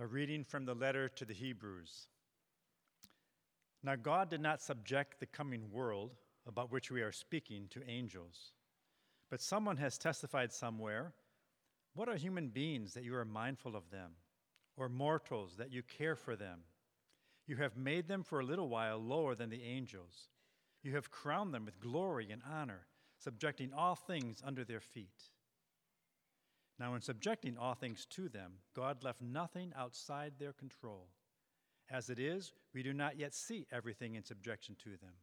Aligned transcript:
A 0.00 0.06
reading 0.06 0.44
from 0.44 0.64
the 0.64 0.74
letter 0.74 1.08
to 1.08 1.24
the 1.24 1.34
Hebrews. 1.34 2.06
Now, 3.82 3.96
God 3.96 4.30
did 4.30 4.40
not 4.40 4.62
subject 4.62 5.18
the 5.18 5.26
coming 5.26 5.72
world 5.72 6.14
about 6.46 6.70
which 6.70 6.90
we 6.90 7.02
are 7.02 7.10
speaking 7.10 7.66
to 7.70 7.88
angels. 7.88 8.52
But 9.28 9.40
someone 9.40 9.76
has 9.78 9.98
testified 9.98 10.52
somewhere 10.52 11.14
What 11.94 12.08
are 12.08 12.14
human 12.14 12.48
beings 12.48 12.94
that 12.94 13.02
you 13.02 13.16
are 13.16 13.24
mindful 13.24 13.74
of 13.74 13.90
them, 13.90 14.12
or 14.76 14.88
mortals 14.88 15.56
that 15.56 15.72
you 15.72 15.82
care 15.82 16.14
for 16.14 16.36
them? 16.36 16.60
You 17.48 17.56
have 17.56 17.76
made 17.76 18.06
them 18.06 18.22
for 18.22 18.38
a 18.38 18.44
little 18.44 18.68
while 18.68 18.98
lower 18.98 19.34
than 19.34 19.50
the 19.50 19.64
angels. 19.64 20.28
You 20.84 20.94
have 20.94 21.10
crowned 21.10 21.52
them 21.52 21.64
with 21.64 21.80
glory 21.80 22.30
and 22.30 22.42
honor, 22.48 22.86
subjecting 23.18 23.72
all 23.72 23.96
things 23.96 24.42
under 24.46 24.64
their 24.64 24.80
feet. 24.80 25.30
Now, 26.78 26.94
in 26.94 27.00
subjecting 27.00 27.56
all 27.58 27.74
things 27.74 28.06
to 28.10 28.28
them, 28.28 28.52
God 28.74 29.02
left 29.02 29.20
nothing 29.20 29.72
outside 29.76 30.34
their 30.38 30.52
control. 30.52 31.08
As 31.90 32.10
it 32.10 32.18
is, 32.18 32.52
we 32.72 32.82
do 32.82 32.92
not 32.92 33.18
yet 33.18 33.34
see 33.34 33.66
everything 33.72 34.14
in 34.14 34.22
subjection 34.22 34.76
to 34.84 34.90
them. 34.90 35.14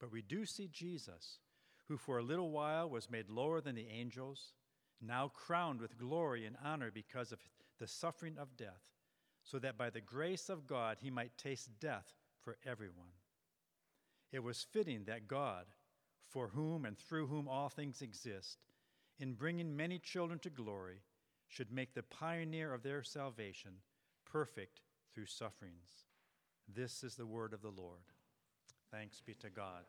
But 0.00 0.10
we 0.10 0.22
do 0.22 0.44
see 0.44 0.68
Jesus, 0.72 1.38
who 1.86 1.96
for 1.96 2.18
a 2.18 2.22
little 2.22 2.50
while 2.50 2.88
was 2.88 3.10
made 3.10 3.28
lower 3.28 3.60
than 3.60 3.76
the 3.76 3.88
angels, 3.88 4.54
now 5.00 5.28
crowned 5.28 5.80
with 5.80 5.98
glory 5.98 6.46
and 6.46 6.56
honor 6.64 6.90
because 6.90 7.30
of 7.30 7.38
the 7.78 7.86
suffering 7.86 8.36
of 8.38 8.56
death, 8.56 8.90
so 9.44 9.58
that 9.58 9.78
by 9.78 9.90
the 9.90 10.00
grace 10.00 10.48
of 10.48 10.66
God 10.66 10.98
he 11.00 11.10
might 11.10 11.36
taste 11.36 11.70
death 11.78 12.14
for 12.40 12.56
everyone. 12.66 13.12
It 14.32 14.42
was 14.42 14.66
fitting 14.72 15.04
that 15.04 15.28
God, 15.28 15.66
for 16.26 16.48
whom 16.48 16.84
and 16.84 16.98
through 16.98 17.26
whom 17.26 17.46
all 17.46 17.68
things 17.68 18.02
exist, 18.02 18.58
in 19.22 19.34
bringing 19.34 19.76
many 19.76 20.00
children 20.00 20.36
to 20.40 20.50
glory, 20.50 20.96
should 21.46 21.70
make 21.70 21.94
the 21.94 22.02
pioneer 22.02 22.74
of 22.74 22.82
their 22.82 23.04
salvation 23.04 23.70
perfect 24.26 24.80
through 25.14 25.26
sufferings. 25.26 26.06
This 26.66 27.04
is 27.04 27.14
the 27.14 27.24
word 27.24 27.52
of 27.52 27.62
the 27.62 27.70
Lord. 27.70 28.00
Thanks 28.90 29.20
be 29.20 29.34
to 29.34 29.48
God. 29.48 29.84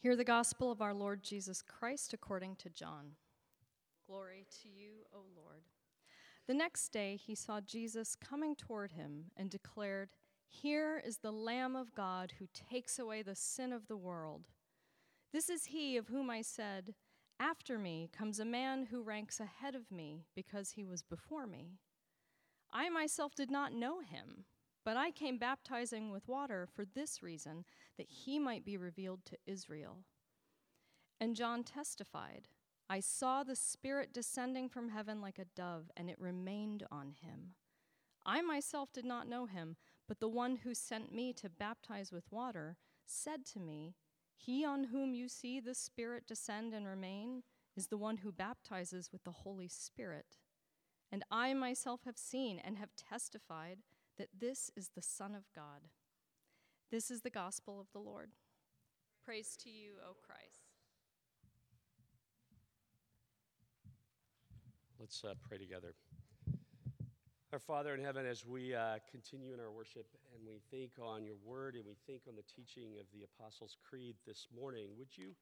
Hear 0.00 0.16
the 0.16 0.24
gospel 0.24 0.72
of 0.72 0.80
our 0.80 0.94
Lord 0.94 1.22
Jesus 1.22 1.60
Christ 1.60 2.14
according 2.14 2.56
to 2.56 2.70
John. 2.70 3.16
Glory 4.06 4.46
to 4.62 4.68
you, 4.70 5.04
O 5.12 5.18
Lord. 5.36 5.60
The 6.48 6.54
next 6.54 6.88
day 6.92 7.16
he 7.16 7.34
saw 7.34 7.60
Jesus 7.60 8.16
coming 8.16 8.56
toward 8.56 8.92
him 8.92 9.26
and 9.36 9.50
declared, 9.50 10.08
Here 10.48 11.00
is 11.04 11.18
the 11.18 11.30
Lamb 11.30 11.76
of 11.76 11.94
God 11.94 12.32
who 12.38 12.46
takes 12.54 12.98
away 12.98 13.20
the 13.20 13.34
sin 13.34 13.70
of 13.70 13.86
the 13.86 13.98
world. 13.98 14.48
This 15.30 15.50
is 15.50 15.66
he 15.66 15.98
of 15.98 16.08
whom 16.08 16.30
I 16.30 16.40
said, 16.40 16.94
After 17.38 17.78
me 17.78 18.08
comes 18.16 18.40
a 18.40 18.46
man 18.46 18.86
who 18.90 19.02
ranks 19.02 19.40
ahead 19.40 19.74
of 19.74 19.92
me 19.92 20.24
because 20.34 20.70
he 20.70 20.86
was 20.86 21.02
before 21.02 21.46
me. 21.46 21.74
I 22.72 22.88
myself 22.88 23.34
did 23.34 23.50
not 23.50 23.74
know 23.74 24.00
him, 24.00 24.46
but 24.86 24.96
I 24.96 25.10
came 25.10 25.36
baptizing 25.36 26.10
with 26.10 26.28
water 26.28 26.66
for 26.74 26.86
this 26.86 27.22
reason, 27.22 27.66
that 27.98 28.08
he 28.08 28.38
might 28.38 28.64
be 28.64 28.78
revealed 28.78 29.26
to 29.26 29.36
Israel. 29.46 29.98
And 31.20 31.36
John 31.36 31.62
testified. 31.62 32.48
I 32.90 33.00
saw 33.00 33.42
the 33.42 33.56
Spirit 33.56 34.14
descending 34.14 34.68
from 34.68 34.88
heaven 34.88 35.20
like 35.20 35.38
a 35.38 35.44
dove, 35.44 35.90
and 35.96 36.08
it 36.08 36.18
remained 36.18 36.84
on 36.90 37.12
him. 37.22 37.54
I 38.24 38.40
myself 38.40 38.92
did 38.92 39.04
not 39.04 39.28
know 39.28 39.46
him, 39.46 39.76
but 40.06 40.20
the 40.20 40.28
one 40.28 40.56
who 40.56 40.74
sent 40.74 41.14
me 41.14 41.34
to 41.34 41.50
baptize 41.50 42.10
with 42.10 42.30
water 42.30 42.76
said 43.04 43.44
to 43.52 43.60
me, 43.60 43.94
He 44.36 44.64
on 44.64 44.84
whom 44.84 45.14
you 45.14 45.28
see 45.28 45.60
the 45.60 45.74
Spirit 45.74 46.26
descend 46.26 46.72
and 46.72 46.86
remain 46.86 47.42
is 47.76 47.88
the 47.88 47.98
one 47.98 48.18
who 48.18 48.32
baptizes 48.32 49.10
with 49.12 49.24
the 49.24 49.32
Holy 49.32 49.68
Spirit. 49.68 50.38
And 51.12 51.24
I 51.30 51.54
myself 51.54 52.00
have 52.04 52.18
seen 52.18 52.58
and 52.58 52.78
have 52.78 52.96
testified 52.96 53.78
that 54.16 54.28
this 54.38 54.70
is 54.76 54.90
the 54.94 55.02
Son 55.02 55.34
of 55.34 55.44
God. 55.54 55.88
This 56.90 57.10
is 57.10 57.20
the 57.20 57.30
gospel 57.30 57.80
of 57.80 57.88
the 57.92 57.98
Lord. 57.98 58.32
Praise 59.24 59.56
to 59.62 59.70
you, 59.70 59.96
O 60.02 60.14
Christ. 60.26 60.67
Let's 65.08 65.24
uh, 65.24 65.32
pray 65.48 65.56
together. 65.56 65.94
Our 67.54 67.58
Father 67.58 67.94
in 67.94 68.04
heaven, 68.04 68.26
as 68.26 68.44
we 68.44 68.74
uh, 68.74 69.00
continue 69.10 69.54
in 69.54 69.58
our 69.58 69.72
worship 69.72 70.04
and 70.36 70.44
we 70.46 70.60
think 70.70 71.00
on 71.00 71.24
your 71.24 71.40
word 71.46 71.76
and 71.76 71.84
we 71.86 71.96
think 72.06 72.28
on 72.28 72.36
the 72.36 72.44
teaching 72.44 73.00
of 73.00 73.06
the 73.14 73.24
Apostles' 73.24 73.78
Creed 73.88 74.16
this 74.26 74.48
morning, 74.54 74.88
would 74.98 75.08
you, 75.16 75.32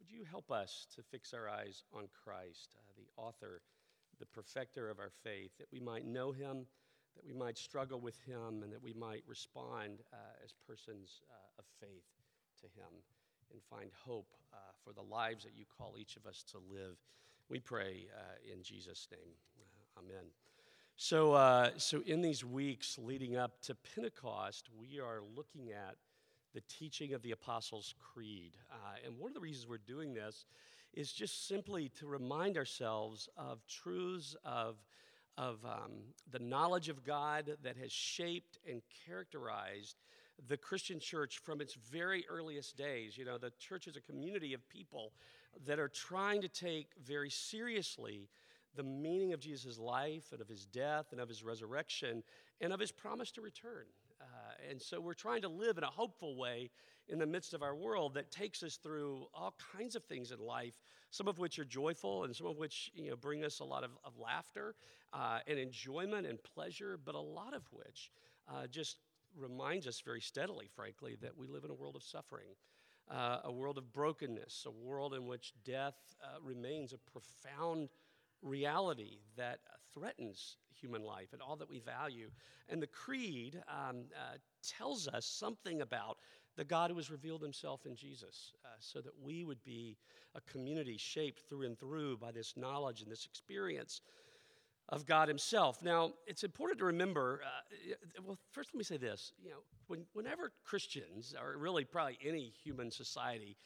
would 0.00 0.10
you 0.10 0.24
help 0.28 0.50
us 0.50 0.88
to 0.96 1.04
fix 1.04 1.32
our 1.32 1.48
eyes 1.48 1.84
on 1.94 2.08
Christ, 2.24 2.74
uh, 2.74 2.82
the 2.96 3.06
author, 3.16 3.62
the 4.18 4.26
perfecter 4.26 4.90
of 4.90 4.98
our 4.98 5.12
faith, 5.22 5.52
that 5.60 5.70
we 5.70 5.78
might 5.78 6.04
know 6.04 6.32
him, 6.32 6.66
that 7.14 7.24
we 7.24 7.32
might 7.32 7.58
struggle 7.58 8.00
with 8.00 8.18
him, 8.26 8.64
and 8.64 8.72
that 8.72 8.82
we 8.82 8.92
might 8.92 9.22
respond 9.28 10.02
uh, 10.12 10.16
as 10.44 10.52
persons 10.66 11.22
uh, 11.30 11.60
of 11.60 11.64
faith 11.78 12.10
to 12.58 12.66
him 12.74 12.90
and 13.52 13.62
find 13.70 13.90
hope 14.04 14.34
uh, 14.52 14.56
for 14.82 14.92
the 14.92 15.14
lives 15.14 15.44
that 15.44 15.54
you 15.54 15.64
call 15.78 15.94
each 15.96 16.16
of 16.16 16.26
us 16.26 16.42
to 16.50 16.58
live. 16.58 16.98
We 17.48 17.60
pray 17.60 18.06
uh, 18.12 18.52
in 18.52 18.62
Jesus' 18.64 19.06
name. 19.12 19.30
Uh, 19.60 20.00
amen. 20.00 20.24
So, 20.96 21.34
uh, 21.34 21.70
so, 21.76 22.02
in 22.04 22.20
these 22.20 22.44
weeks 22.44 22.98
leading 23.00 23.36
up 23.36 23.60
to 23.62 23.76
Pentecost, 23.94 24.68
we 24.76 24.98
are 24.98 25.20
looking 25.36 25.70
at 25.70 25.94
the 26.54 26.62
teaching 26.62 27.14
of 27.14 27.22
the 27.22 27.30
Apostles' 27.30 27.94
Creed. 28.00 28.56
Uh, 28.72 29.06
and 29.06 29.16
one 29.16 29.30
of 29.30 29.34
the 29.34 29.40
reasons 29.40 29.68
we're 29.68 29.78
doing 29.78 30.12
this 30.12 30.46
is 30.92 31.12
just 31.12 31.46
simply 31.46 31.88
to 32.00 32.06
remind 32.06 32.56
ourselves 32.56 33.28
of 33.36 33.64
truths 33.68 34.34
of, 34.44 34.76
of 35.38 35.64
um, 35.64 35.92
the 36.32 36.40
knowledge 36.40 36.88
of 36.88 37.04
God 37.04 37.58
that 37.62 37.76
has 37.76 37.92
shaped 37.92 38.58
and 38.68 38.82
characterized 39.06 39.96
the 40.48 40.56
Christian 40.56 40.98
church 40.98 41.38
from 41.38 41.60
its 41.60 41.74
very 41.74 42.24
earliest 42.28 42.76
days. 42.76 43.16
You 43.16 43.24
know, 43.24 43.38
the 43.38 43.52
church 43.58 43.86
is 43.86 43.96
a 43.96 44.00
community 44.00 44.52
of 44.52 44.68
people 44.68 45.12
that 45.64 45.78
are 45.78 45.88
trying 45.88 46.42
to 46.42 46.48
take 46.48 46.88
very 47.04 47.30
seriously 47.30 48.28
the 48.74 48.82
meaning 48.82 49.32
of 49.32 49.40
Jesus' 49.40 49.78
life 49.78 50.32
and 50.32 50.40
of 50.40 50.48
his 50.48 50.66
death 50.66 51.06
and 51.12 51.20
of 51.20 51.28
his 51.28 51.42
resurrection 51.42 52.22
and 52.60 52.72
of 52.72 52.80
his 52.80 52.92
promise 52.92 53.30
to 53.32 53.40
return. 53.40 53.86
Uh, 54.20 54.24
and 54.70 54.80
so 54.80 55.00
we're 55.00 55.14
trying 55.14 55.42
to 55.42 55.48
live 55.48 55.78
in 55.78 55.84
a 55.84 55.90
hopeful 55.90 56.36
way 56.36 56.70
in 57.08 57.18
the 57.18 57.26
midst 57.26 57.54
of 57.54 57.62
our 57.62 57.74
world 57.74 58.14
that 58.14 58.30
takes 58.30 58.62
us 58.62 58.76
through 58.76 59.26
all 59.34 59.54
kinds 59.76 59.94
of 59.94 60.04
things 60.04 60.32
in 60.32 60.38
life, 60.38 60.74
some 61.10 61.28
of 61.28 61.38
which 61.38 61.58
are 61.58 61.64
joyful 61.64 62.24
and 62.24 62.34
some 62.34 62.46
of 62.46 62.56
which 62.56 62.90
you 62.94 63.10
know, 63.10 63.16
bring 63.16 63.44
us 63.44 63.60
a 63.60 63.64
lot 63.64 63.84
of, 63.84 63.90
of 64.04 64.18
laughter 64.18 64.74
uh, 65.12 65.38
and 65.46 65.58
enjoyment 65.58 66.26
and 66.26 66.42
pleasure, 66.42 66.98
but 67.02 67.14
a 67.14 67.20
lot 67.20 67.54
of 67.54 67.62
which 67.72 68.10
uh, 68.48 68.66
just 68.66 68.96
reminds 69.38 69.86
us 69.86 70.00
very 70.00 70.20
steadily, 70.20 70.68
frankly, 70.74 71.16
that 71.20 71.36
we 71.36 71.46
live 71.46 71.64
in 71.64 71.70
a 71.70 71.74
world 71.74 71.94
of 71.94 72.02
suffering 72.02 72.48
uh, 73.10 73.38
a 73.44 73.52
world 73.52 73.78
of 73.78 73.92
brokenness, 73.92 74.66
a 74.66 74.70
world 74.70 75.14
in 75.14 75.26
which 75.26 75.52
death 75.64 75.94
uh, 76.22 76.38
remains 76.42 76.92
a 76.92 76.98
profound 76.98 77.88
reality 78.42 79.18
that 79.36 79.60
threatens 79.94 80.56
human 80.74 81.02
life 81.02 81.28
and 81.32 81.40
all 81.40 81.56
that 81.56 81.68
we 81.68 81.78
value. 81.78 82.30
And 82.68 82.82
the 82.82 82.86
Creed 82.86 83.62
um, 83.68 84.04
uh, 84.14 84.36
tells 84.62 85.08
us 85.08 85.24
something 85.26 85.80
about 85.80 86.18
the 86.56 86.64
God 86.64 86.90
who 86.90 86.96
has 86.96 87.10
revealed 87.10 87.42
himself 87.42 87.86
in 87.86 87.94
Jesus 87.94 88.52
uh, 88.64 88.68
so 88.80 89.00
that 89.00 89.12
we 89.22 89.44
would 89.44 89.62
be 89.64 89.96
a 90.34 90.40
community 90.42 90.96
shaped 90.96 91.42
through 91.48 91.66
and 91.66 91.78
through 91.78 92.16
by 92.16 92.32
this 92.32 92.54
knowledge 92.56 93.02
and 93.02 93.10
this 93.10 93.26
experience 93.26 94.00
of 94.88 95.06
God 95.06 95.28
Himself. 95.28 95.82
Now, 95.82 96.12
it's 96.26 96.44
important 96.44 96.78
to 96.78 96.84
remember. 96.84 97.40
Uh, 97.44 97.94
well, 98.24 98.38
first, 98.52 98.70
let 98.72 98.78
me 98.78 98.84
say 98.84 98.96
this. 98.96 99.32
You 99.42 99.50
know, 99.50 99.56
when, 99.88 100.04
whenever 100.12 100.52
Christians, 100.64 101.34
or 101.40 101.58
really 101.58 101.84
probably 101.84 102.18
any 102.24 102.52
human 102.62 102.90
society, 102.90 103.56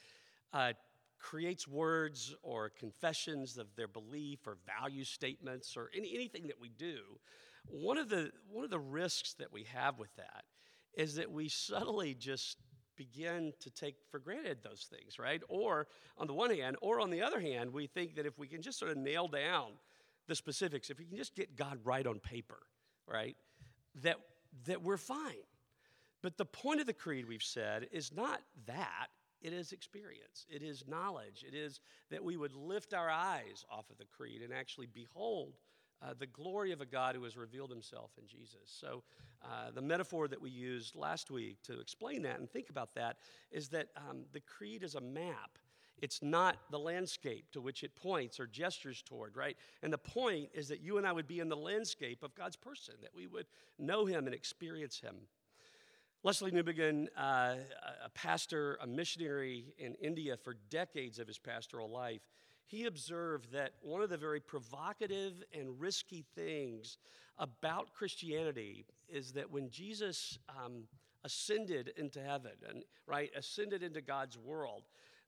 uh, 0.52 0.72
creates 1.18 1.68
words 1.68 2.34
or 2.42 2.70
confessions 2.70 3.58
of 3.58 3.66
their 3.76 3.88
belief 3.88 4.46
or 4.46 4.56
value 4.80 5.04
statements 5.04 5.76
or 5.76 5.90
any, 5.94 6.14
anything 6.14 6.46
that 6.46 6.58
we 6.58 6.70
do, 6.70 6.98
one 7.66 7.98
of 7.98 8.08
the 8.08 8.30
one 8.50 8.64
of 8.64 8.70
the 8.70 8.78
risks 8.78 9.34
that 9.34 9.52
we 9.52 9.64
have 9.64 9.98
with 9.98 10.14
that 10.16 10.44
is 10.94 11.14
that 11.16 11.30
we 11.30 11.48
subtly 11.48 12.14
just 12.14 12.56
begin 12.96 13.52
to 13.60 13.70
take 13.70 13.96
for 14.10 14.18
granted 14.18 14.58
those 14.62 14.88
things, 14.90 15.18
right? 15.18 15.42
Or 15.48 15.86
on 16.18 16.26
the 16.26 16.34
one 16.34 16.50
hand, 16.50 16.76
or 16.82 17.00
on 17.00 17.10
the 17.10 17.22
other 17.22 17.40
hand, 17.40 17.72
we 17.72 17.86
think 17.86 18.16
that 18.16 18.26
if 18.26 18.38
we 18.38 18.46
can 18.46 18.60
just 18.62 18.78
sort 18.78 18.90
of 18.90 18.96
nail 18.96 19.28
down 19.28 19.72
the 20.30 20.36
specifics, 20.36 20.90
if 20.90 20.98
we 20.98 21.04
can 21.04 21.16
just 21.16 21.34
get 21.34 21.56
God 21.56 21.80
right 21.82 22.06
on 22.06 22.20
paper, 22.20 22.60
right, 23.06 23.36
that, 24.02 24.16
that 24.66 24.80
we're 24.80 24.96
fine. 24.96 25.44
But 26.22 26.38
the 26.38 26.44
point 26.44 26.80
of 26.80 26.86
the 26.86 26.92
creed, 26.92 27.26
we've 27.26 27.42
said, 27.42 27.88
is 27.90 28.12
not 28.14 28.40
that. 28.66 29.08
It 29.42 29.52
is 29.52 29.72
experience. 29.72 30.46
It 30.48 30.62
is 30.62 30.84
knowledge. 30.86 31.44
It 31.46 31.54
is 31.54 31.80
that 32.10 32.22
we 32.22 32.36
would 32.36 32.52
lift 32.52 32.94
our 32.94 33.10
eyes 33.10 33.64
off 33.72 33.90
of 33.90 33.98
the 33.98 34.04
creed 34.04 34.42
and 34.42 34.52
actually 34.52 34.86
behold 34.86 35.54
uh, 36.00 36.14
the 36.16 36.26
glory 36.26 36.70
of 36.70 36.80
a 36.80 36.86
God 36.86 37.16
who 37.16 37.24
has 37.24 37.36
revealed 37.36 37.70
himself 37.70 38.12
in 38.16 38.28
Jesus. 38.28 38.60
So, 38.66 39.02
uh, 39.42 39.70
the 39.74 39.82
metaphor 39.82 40.28
that 40.28 40.40
we 40.40 40.50
used 40.50 40.94
last 40.94 41.30
week 41.30 41.62
to 41.64 41.80
explain 41.80 42.22
that 42.22 42.38
and 42.38 42.48
think 42.48 42.70
about 42.70 42.94
that 42.94 43.16
is 43.50 43.68
that 43.70 43.88
um, 43.96 44.20
the 44.32 44.40
creed 44.40 44.82
is 44.84 44.94
a 44.94 45.00
map. 45.00 45.58
It's 46.00 46.22
not 46.22 46.56
the 46.70 46.78
landscape 46.78 47.50
to 47.52 47.60
which 47.60 47.82
it 47.82 47.94
points 47.94 48.40
or 48.40 48.46
gestures 48.46 49.02
toward, 49.02 49.36
right? 49.36 49.56
And 49.82 49.92
the 49.92 49.98
point 49.98 50.48
is 50.54 50.68
that 50.68 50.80
you 50.80 50.98
and 50.98 51.06
I 51.06 51.12
would 51.12 51.26
be 51.26 51.40
in 51.40 51.48
the 51.48 51.56
landscape 51.56 52.22
of 52.22 52.34
God's 52.34 52.56
person, 52.56 52.94
that 53.02 53.14
we 53.14 53.26
would 53.26 53.46
know 53.78 54.06
Him 54.06 54.26
and 54.26 54.34
experience 54.34 55.00
Him. 55.00 55.16
Lesslie 56.24 56.52
Newbigin, 56.52 57.08
uh, 57.16 57.54
a 58.04 58.10
pastor, 58.10 58.78
a 58.82 58.86
missionary 58.86 59.72
in 59.78 59.94
India 59.94 60.36
for 60.36 60.56
decades 60.68 61.18
of 61.18 61.26
his 61.26 61.38
pastoral 61.38 61.88
life, 61.88 62.20
he 62.66 62.84
observed 62.84 63.52
that 63.52 63.72
one 63.80 64.02
of 64.02 64.10
the 64.10 64.18
very 64.18 64.38
provocative 64.38 65.42
and 65.52 65.80
risky 65.80 66.24
things 66.36 66.98
about 67.38 67.94
Christianity 67.94 68.84
is 69.08 69.32
that 69.32 69.50
when 69.50 69.70
Jesus 69.70 70.38
um, 70.48 70.84
ascended 71.24 71.92
into 71.96 72.22
heaven 72.22 72.52
and 72.68 72.84
right 73.06 73.30
ascended 73.34 73.82
into 73.82 74.00
God's 74.00 74.36
world, 74.36 74.84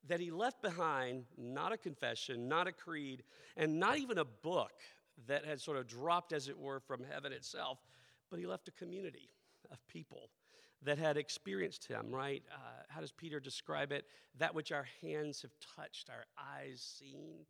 that 0.09 0.21
he 0.21 0.31
left 0.31 0.63
behind 0.63 1.25
not 1.37 1.73
a 1.73 1.77
confession, 1.77 2.49
not 2.49 2.67
a 2.67 2.73
creed, 2.73 3.23
and 3.57 3.79
not 3.79 3.99
even 3.99 4.19
a 4.19 4.25
book 4.25 4.73
that 5.27 5.45
had 5.45 5.61
sort 5.61 5.77
of 5.77 5.87
dropped, 5.87 6.33
as 6.33 6.49
it 6.49 6.59
were, 6.59 6.81
from 6.81 7.05
heaven 7.05 7.33
itself, 7.33 7.79
but 8.31 8.39
he 8.39 8.47
left 8.47 8.69
a 8.69 8.73
community 8.73 9.31
of 9.71 9.79
people 9.87 10.31
that 10.85 10.99
had 10.99 11.17
experienced 11.17 11.87
him, 11.87 12.11
right? 12.11 12.43
Uh, 12.53 12.83
how 12.89 13.01
does 13.01 13.13
Peter 13.13 13.39
describe 13.39 13.93
it? 13.93 14.05
That 14.39 14.55
which 14.55 14.73
our 14.73 14.87
hands 15.01 15.43
have 15.43 15.53
touched, 15.77 16.11
our 16.11 16.25
eyes 16.37 16.83
seen. 16.99 17.47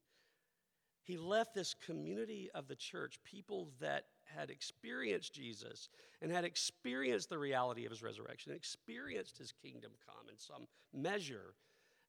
He 1.03 1.17
left 1.17 1.55
this 1.55 1.75
community 1.75 2.51
of 2.55 2.69
the 2.69 2.77
church, 2.77 3.19
people 3.25 3.71
that 3.81 4.05
had 4.25 4.51
experienced 4.51 5.35
Jesus 5.35 5.89
and 6.21 6.31
had 6.31 6.45
experienced 6.45 7.29
the 7.29 7.39
reality 7.39 7.85
of 7.85 7.91
his 7.91 8.03
resurrection, 8.03 8.53
experienced 8.53 9.39
his 9.39 9.53
kingdom 9.53 9.93
come 10.07 10.29
in 10.31 10.39
some 10.39 10.67
measure. 10.93 11.55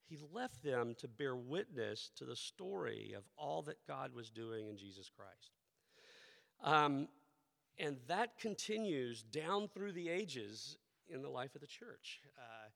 He 0.10 0.18
left 0.34 0.64
them 0.64 0.96
to 1.00 1.08
bear 1.08 1.36
witness 1.36 2.12
to 2.18 2.26
the 2.26 2.36
story 2.36 3.14
of 3.16 3.24
all 3.38 3.62
that 3.64 3.78
God 3.88 4.14
was 4.14 4.30
doing 4.30 4.68
in 4.68 4.78
Jesus 4.78 5.10
Christ. 5.10 5.52
Um, 6.64 7.08
and 7.80 7.98
that 8.08 8.38
continues 8.38 9.24
down 9.24 9.68
through 9.68 9.94
the 9.94 10.10
ages 10.10 10.78
in 11.10 11.22
the 11.22 11.30
life 11.30 11.56
of 11.56 11.62
the 11.62 11.68
church, 11.68 12.22
uh, 12.38 12.70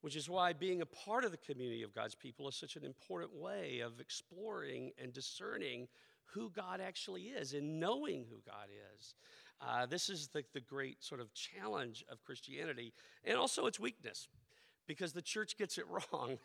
which 0.00 0.16
is 0.16 0.28
why 0.28 0.52
being 0.52 0.82
a 0.82 0.86
part 0.86 1.24
of 1.24 1.30
the 1.30 1.38
community 1.38 1.82
of 1.82 1.94
God's 1.94 2.14
people 2.14 2.48
is 2.48 2.56
such 2.56 2.76
an 2.76 2.84
important 2.84 3.34
way 3.34 3.80
of 3.80 4.00
exploring 4.00 4.92
and 5.02 5.12
discerning 5.12 5.88
who 6.26 6.50
God 6.50 6.80
actually 6.80 7.22
is 7.22 7.54
and 7.54 7.80
knowing 7.80 8.26
who 8.28 8.40
God 8.46 8.68
is. 8.98 9.14
Uh, 9.60 9.86
this 9.86 10.10
is 10.10 10.28
the, 10.28 10.44
the 10.52 10.60
great 10.60 11.02
sort 11.02 11.20
of 11.20 11.32
challenge 11.32 12.04
of 12.10 12.22
Christianity 12.24 12.92
and 13.24 13.38
also 13.38 13.66
its 13.66 13.80
weakness 13.80 14.28
because 14.86 15.12
the 15.12 15.22
church 15.22 15.56
gets 15.56 15.78
it 15.78 15.84
wrong 16.12 16.38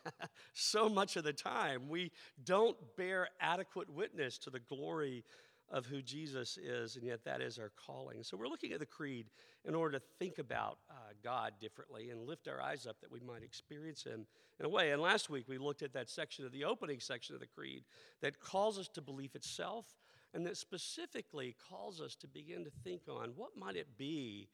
so 0.54 0.90
much 0.90 1.16
of 1.16 1.24
the 1.24 1.34
time. 1.34 1.90
We 1.90 2.12
don't 2.44 2.78
bear 2.98 3.30
adequate 3.40 3.90
witness 3.90 4.38
to 4.40 4.50
the 4.50 4.60
glory 4.60 5.24
of 5.72 5.86
who 5.86 6.02
Jesus 6.02 6.58
is, 6.58 6.96
and 6.96 7.06
yet 7.06 7.24
that 7.26 7.42
is 7.42 7.60
our 7.60 7.72
calling. 7.86 8.24
So 8.24 8.38
we're 8.38 8.48
looking 8.48 8.72
at 8.72 8.80
the 8.80 8.86
creed 8.86 9.28
in 9.66 9.76
order 9.76 10.00
to 10.00 10.06
think 10.18 10.40
about 10.40 10.80
uh, 10.90 10.94
God 11.24 11.54
differently 11.60 12.10
and 12.10 12.26
lift 12.26 12.48
our 12.48 12.60
eyes 12.60 12.88
up 12.88 13.00
that 13.02 13.12
we 13.12 13.20
might 13.20 13.44
experience 13.44 14.04
Him 14.04 14.26
in 14.60 14.66
a 14.66 14.70
way. 14.70 14.92
And 14.92 15.02
last 15.02 15.30
week 15.30 15.46
we 15.48 15.58
looked 15.58 15.84
at 15.84 15.94
that 15.94 16.10
section 16.10 16.46
of 16.46 16.52
the 16.52 16.66
opening 16.66 17.00
section 17.00 17.36
of 17.36 17.42
the 17.42 17.48
creed 17.48 17.84
that 18.22 18.40
calls 18.40 18.80
us 18.80 18.88
to 18.90 19.02
belief 19.02 19.36
itself 19.36 19.86
and 20.34 20.46
that 20.46 20.58
specifically 20.58 21.56
calls 21.70 22.02
us 22.02 22.16
to 22.16 22.28
begin 22.28 22.64
to 22.64 22.72
think 22.84 23.02
on 23.10 23.32
what 23.36 23.50
might 23.58 23.76
it 23.76 23.98
be 23.98 24.48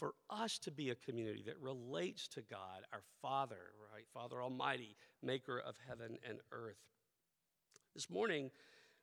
for 0.00 0.14
us 0.30 0.58
to 0.58 0.70
be 0.70 0.88
a 0.88 0.94
community 0.94 1.42
that 1.46 1.60
relates 1.60 2.26
to 2.26 2.40
God, 2.40 2.86
our 2.90 3.02
Father, 3.20 3.74
right? 3.92 4.04
Father 4.14 4.42
Almighty, 4.42 4.96
maker 5.22 5.58
of 5.58 5.76
heaven 5.86 6.16
and 6.26 6.38
earth. 6.52 6.78
This 7.94 8.08
morning, 8.08 8.50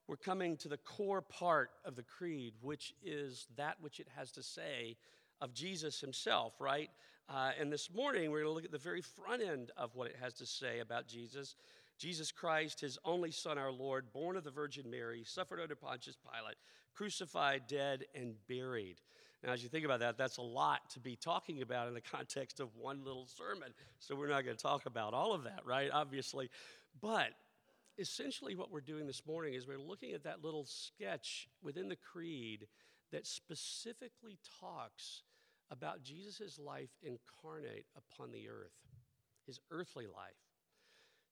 we're 0.07 0.17
coming 0.17 0.57
to 0.57 0.67
the 0.67 0.77
core 0.77 1.21
part 1.21 1.69
of 1.85 1.95
the 1.95 2.01
creed, 2.01 2.55
which 2.61 2.95
is 3.03 3.45
that 3.57 3.75
which 3.79 3.99
it 3.99 4.07
has 4.17 4.31
to 4.31 4.41
say 4.41 4.97
of 5.39 5.53
Jesus 5.53 6.01
himself, 6.01 6.53
right? 6.59 6.89
Uh, 7.29 7.51
and 7.59 7.71
this 7.71 7.93
morning, 7.93 8.31
we're 8.31 8.41
going 8.41 8.49
to 8.49 8.55
look 8.55 8.65
at 8.65 8.71
the 8.71 8.79
very 8.79 9.01
front 9.01 9.43
end 9.43 9.69
of 9.77 9.95
what 9.95 10.07
it 10.07 10.15
has 10.19 10.33
to 10.33 10.47
say 10.47 10.79
about 10.79 11.07
Jesus. 11.07 11.55
Jesus 11.99 12.31
Christ, 12.31 12.81
his 12.81 12.97
only 13.05 13.29
Son, 13.29 13.59
our 13.59 13.71
Lord, 13.71 14.11
born 14.13 14.35
of 14.35 14.43
the 14.43 14.51
Virgin 14.51 14.89
Mary, 14.89 15.23
suffered 15.23 15.59
under 15.59 15.75
Pontius 15.75 16.15
Pilate, 16.15 16.57
crucified, 16.95 17.67
dead, 17.67 18.05
and 18.15 18.33
buried. 18.47 18.97
Now, 19.43 19.53
as 19.53 19.61
you 19.61 19.69
think 19.69 19.85
about 19.85 19.99
that, 19.99 20.17
that's 20.17 20.37
a 20.37 20.41
lot 20.41 20.89
to 20.91 20.99
be 20.99 21.15
talking 21.15 21.61
about 21.61 21.87
in 21.87 21.93
the 21.93 22.01
context 22.01 22.59
of 22.59 22.75
one 22.75 23.03
little 23.03 23.27
sermon. 23.27 23.73
So, 23.99 24.15
we're 24.15 24.29
not 24.29 24.43
going 24.43 24.57
to 24.57 24.61
talk 24.61 24.85
about 24.85 25.13
all 25.13 25.33
of 25.33 25.43
that, 25.43 25.61
right? 25.65 25.89
Obviously. 25.91 26.49
But 27.01 27.29
essentially 27.97 28.55
what 28.55 28.71
we're 28.71 28.81
doing 28.81 29.07
this 29.07 29.25
morning 29.25 29.53
is 29.53 29.67
we're 29.67 29.79
looking 29.79 30.13
at 30.13 30.23
that 30.23 30.43
little 30.43 30.65
sketch 30.65 31.47
within 31.61 31.89
the 31.89 31.95
creed 31.95 32.67
that 33.11 33.25
specifically 33.25 34.37
talks 34.59 35.23
about 35.71 36.03
Jesus' 36.03 36.59
life 36.59 36.89
incarnate 37.01 37.85
upon 37.95 38.31
the 38.31 38.47
earth, 38.49 38.73
his 39.45 39.59
earthly 39.71 40.05
life. 40.05 40.33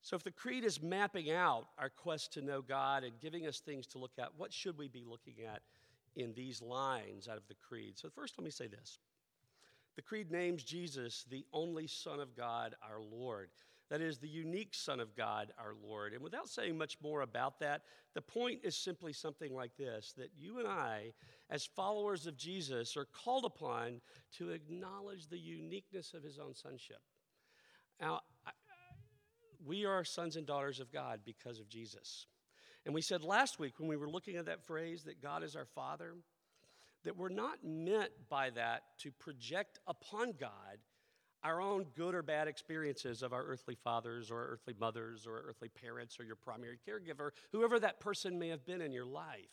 So, 0.01 0.15
if 0.15 0.23
the 0.23 0.31
creed 0.31 0.63
is 0.63 0.81
mapping 0.81 1.31
out 1.31 1.65
our 1.79 1.89
quest 1.89 2.33
to 2.33 2.41
know 2.41 2.61
God 2.61 3.03
and 3.03 3.13
giving 3.19 3.47
us 3.47 3.59
things 3.59 3.87
to 3.87 3.97
look 3.97 4.11
at, 4.19 4.29
what 4.37 4.53
should 4.53 4.77
we 4.77 4.87
be 4.87 5.03
looking 5.03 5.43
at 5.43 5.61
in 6.15 6.33
these 6.33 6.61
lines 6.61 7.27
out 7.27 7.37
of 7.37 7.47
the 7.47 7.55
creed? 7.55 7.97
So, 7.97 8.09
first, 8.09 8.35
let 8.37 8.45
me 8.45 8.51
say 8.51 8.67
this 8.67 8.99
the 9.95 10.01
creed 10.01 10.31
names 10.31 10.63
Jesus 10.63 11.25
the 11.29 11.45
only 11.53 11.87
Son 11.87 12.19
of 12.19 12.35
God, 12.35 12.75
our 12.81 13.01
Lord. 13.01 13.49
That 13.89 14.01
is 14.01 14.17
the 14.17 14.27
unique 14.27 14.73
Son 14.73 14.99
of 14.99 15.15
God, 15.15 15.53
our 15.59 15.75
Lord. 15.87 16.13
And 16.13 16.23
without 16.23 16.49
saying 16.49 16.75
much 16.75 16.97
more 17.03 17.21
about 17.21 17.59
that, 17.59 17.83
the 18.15 18.21
point 18.21 18.61
is 18.63 18.75
simply 18.75 19.13
something 19.13 19.53
like 19.53 19.77
this 19.77 20.13
that 20.17 20.31
you 20.35 20.57
and 20.59 20.67
I, 20.67 21.13
as 21.51 21.65
followers 21.65 22.25
of 22.25 22.35
Jesus, 22.35 22.97
are 22.97 23.05
called 23.05 23.45
upon 23.45 24.01
to 24.37 24.49
acknowledge 24.49 25.27
the 25.27 25.37
uniqueness 25.37 26.15
of 26.15 26.23
his 26.23 26.39
own 26.39 26.55
sonship. 26.55 26.99
Now, 28.01 28.21
we 29.63 29.85
are 29.85 30.03
sons 30.03 30.35
and 30.35 30.47
daughters 30.47 30.79
of 30.79 30.91
God 30.91 31.19
because 31.23 31.59
of 31.59 31.69
Jesus. 31.69 32.25
And 32.85 32.93
we 32.93 33.01
said 33.01 33.23
last 33.23 33.59
week 33.59 33.79
when 33.79 33.89
we 33.89 33.97
were 33.97 34.09
looking 34.09 34.35
at 34.35 34.45
that 34.45 34.63
phrase 34.63 35.03
that 35.03 35.21
God 35.21 35.43
is 35.43 35.55
our 35.55 35.65
Father, 35.65 36.13
that 37.03 37.17
we're 37.17 37.29
not 37.29 37.63
meant 37.63 38.11
by 38.29 38.49
that 38.51 38.83
to 38.99 39.11
project 39.11 39.79
upon 39.87 40.33
God 40.39 40.79
our 41.43 41.61
own 41.61 41.85
good 41.95 42.15
or 42.15 42.23
bad 42.23 42.47
experiences 42.47 43.21
of 43.21 43.31
our 43.31 43.43
earthly 43.43 43.75
fathers 43.75 44.31
or 44.31 44.47
earthly 44.51 44.73
mothers 44.79 45.27
or 45.27 45.43
earthly 45.47 45.69
parents 45.69 46.19
or 46.19 46.23
your 46.23 46.35
primary 46.35 46.79
caregiver, 46.87 47.29
whoever 47.51 47.79
that 47.79 47.99
person 47.99 48.39
may 48.39 48.49
have 48.49 48.65
been 48.65 48.81
in 48.81 48.91
your 48.91 49.05
life. 49.05 49.49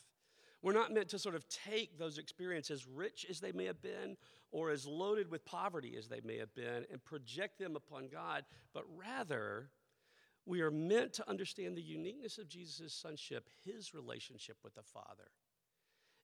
We're 0.62 0.73
not 0.73 0.93
meant 0.93 1.09
to 1.11 1.19
sort 1.19 1.35
of 1.35 1.45
take 1.49 1.99
those 1.99 2.19
experiences, 2.19 2.87
rich 2.87 3.27
as 3.29 3.41
they 3.41 3.53
may 3.53 3.67
have 3.67 3.83
been, 3.83 4.17
or 4.53 4.71
as 4.71 4.87
loaded 4.87 5.31
with 5.31 5.45
poverty 5.45 5.97
as 5.99 6.09
they 6.09 6.21
may 6.25 6.39
have 6.39 6.55
been, 6.55 6.87
and 6.91 7.05
project 7.05 7.59
them 7.59 7.77
upon 7.77 8.09
God, 8.09 8.45
but 8.73 8.85
rather, 8.97 9.71
we 10.47 10.61
are 10.61 10.71
meant 10.71 11.13
to 11.15 11.29
understand 11.29 11.77
the 11.77 11.83
uniqueness 11.83 12.39
of 12.39 12.49
Jesus' 12.49 12.93
sonship, 12.93 13.49
his 13.65 13.95
relationship 13.95 14.57
with 14.65 14.75
the 14.75 14.83
Father, 14.83 15.31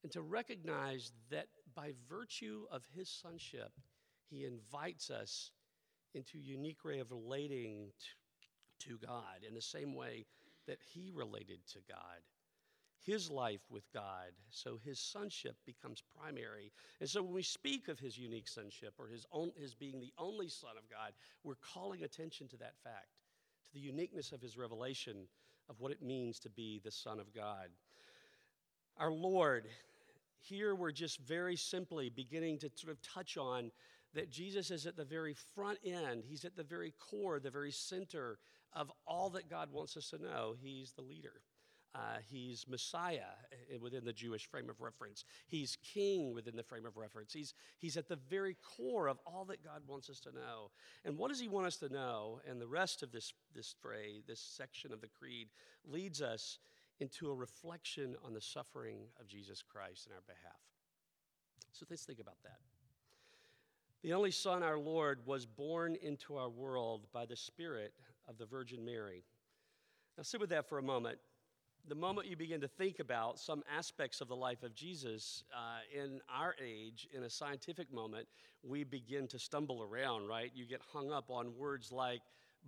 and 0.03 0.13
to 0.13 0.23
recognize 0.23 1.13
that 1.31 1.47
by 1.75 1.93
virtue 2.09 2.65
of 2.71 2.85
his 2.95 3.09
sonship, 3.09 3.73
he 4.29 4.45
invites 4.45 5.11
us 5.11 5.53
into 6.15 6.39
a 6.39 6.41
unique 6.41 6.85
way 6.85 6.99
of 6.99 7.11
relating 7.11 7.93
to, 8.81 8.99
God 9.05 9.45
in 9.47 9.55
the 9.55 9.63
same 9.63 9.95
way 9.95 10.25
that 10.67 10.79
he 10.93 11.11
related 11.13 11.59
to 11.73 11.79
God. 11.89 12.23
His 13.05 13.31
life 13.31 13.61
with 13.71 13.85
God, 13.93 14.33
so 14.51 14.79
his 14.85 14.99
sonship 14.99 15.57
becomes 15.65 16.03
primary. 16.21 16.73
And 17.01 17.09
so 17.09 17.23
when 17.23 17.33
we 17.33 17.43
speak 17.43 17.89
of 17.89 17.99
his 17.99 18.19
unique 18.19 18.49
sonship 18.49 18.95
or 18.99 19.09
his, 19.09 19.25
own, 19.33 19.51
his 19.57 19.75
being 19.75 20.01
the 20.01 20.13
only 20.19 20.49
Son 20.49 20.73
of 20.77 20.89
God, 20.91 21.13
we're 21.43 21.55
calling 21.75 22.03
attention 22.03 22.49
to 22.49 22.57
that 22.59 22.75
fact, 22.83 23.09
to 23.69 23.75
the 23.75 23.81
uniqueness 23.81 24.33
of 24.33 24.41
his 24.41 24.57
revelation 24.57 25.29
of 25.69 25.81
what 25.81 25.93
it 25.93 26.03
means 26.03 26.39
to 26.41 26.51
be 26.51 26.81
the 26.83 26.91
Son 26.91 27.21
of 27.21 27.35
God. 27.35 27.69
Our 28.99 29.13
Lord, 29.13 29.67
here 30.41 30.75
we're 30.75 30.93
just 30.93 31.21
very 31.21 31.57
simply 31.57 32.09
beginning 32.09 32.59
to 32.61 32.71
sort 32.75 32.93
of 32.93 33.03
touch 33.03 33.37
on 33.37 33.71
that 34.15 34.31
Jesus 34.31 34.71
is 34.71 34.87
at 34.87 34.97
the 34.97 35.05
very 35.05 35.35
front 35.55 35.79
end. 35.85 36.25
He's 36.27 36.45
at 36.45 36.57
the 36.57 36.65
very 36.65 36.95
core, 36.99 37.39
the 37.39 37.51
very 37.51 37.71
center 37.71 38.39
of 38.73 38.91
all 39.07 39.31
that 39.31 39.51
God 39.51 39.71
wants 39.71 39.97
us 39.97 40.11
to 40.11 40.19
know. 40.19 40.55
He's 40.59 40.93
the 40.93 41.03
leader. 41.03 41.43
Uh, 41.95 42.19
he's 42.31 42.67
Messiah 42.69 43.33
uh, 43.53 43.79
within 43.81 44.05
the 44.05 44.13
Jewish 44.13 44.47
frame 44.47 44.69
of 44.69 44.81
reference. 44.81 45.25
He's 45.47 45.77
King 45.83 46.35
within 46.35 46.55
the 46.55 46.63
frame 46.63 46.85
of 46.87 46.97
reference. 46.97 47.33
He's, 47.33 47.55
he's 47.79 47.97
at 47.97 48.09
the 48.09 48.19
very 48.29 48.57
core 48.63 49.09
of 49.09 49.19
all 49.27 49.45
that 49.47 49.65
God 49.65 49.83
wants 49.87 50.11
us 50.11 50.21
to 50.21 50.33
know. 50.33 50.71
And 51.05 51.17
what 51.17 51.29
does 51.29 51.41
He 51.41 51.49
want 51.49 51.67
us 51.67 51.77
to 51.79 51.89
know? 51.89 52.41
And 52.49 52.61
the 52.61 52.67
rest 52.67 53.03
of 53.03 53.11
this, 53.11 53.33
this 53.55 53.75
phrase, 53.81 54.23
this 54.27 54.41
section 54.41 54.93
of 54.93 55.01
the 55.01 55.09
creed, 55.09 55.49
leads 55.91 56.21
us 56.21 56.59
into 57.01 57.31
a 57.31 57.35
reflection 57.35 58.17
on 58.25 58.35
the 58.35 58.41
suffering 58.41 58.99
of 59.19 59.27
Jesus 59.27 59.63
Christ 59.63 60.07
in 60.07 60.13
our 60.13 60.23
behalf. 60.27 60.61
So 61.73 61.87
let's 61.89 62.05
think 62.05 62.21
about 62.21 62.43
that. 62.43 62.59
The 64.03 64.13
only 64.13 64.31
Son, 64.31 64.63
our 64.63 64.79
Lord, 64.79 65.21
was 65.27 65.47
born 65.47 65.97
into 66.03 66.37
our 66.37 66.49
world 66.49 67.07
by 67.13 67.27
the 67.27 67.37
Spirit 67.37 67.93
of 68.29 68.39
the 68.39 68.47
Virgin 68.47 68.85
Mary. 68.85 69.25
Now, 70.17 70.23
sit 70.23 70.41
with 70.41 70.51
that 70.51 70.69
for 70.69 70.79
a 70.79 70.83
moment. 70.83 71.19
The 71.87 71.95
moment 71.95 72.29
you 72.29 72.37
begin 72.37 72.61
to 72.61 72.69
think 72.69 72.99
about 72.99 73.39
some 73.39 73.63
aspects 73.75 74.21
of 74.21 74.29
the 74.29 74.37
life 74.37 74.63
of 74.63 74.75
Jesus 74.75 75.45
uh, 75.55 75.79
in 75.95 76.21
our 76.29 76.55
age, 76.63 77.09
in 77.13 77.23
a 77.23 77.31
scientific 77.31 77.93
moment, 77.93 78.29
we 78.63 78.85
begin 78.85 79.27
to 79.29 79.39
stumble 79.39 79.83
around, 79.83 80.27
right? 80.27 80.51
You 80.55 80.67
get 80.67 80.81
hung 80.93 81.11
up 81.11 81.31
on 81.31 81.57
words 81.57 81.91
like 81.91 82.21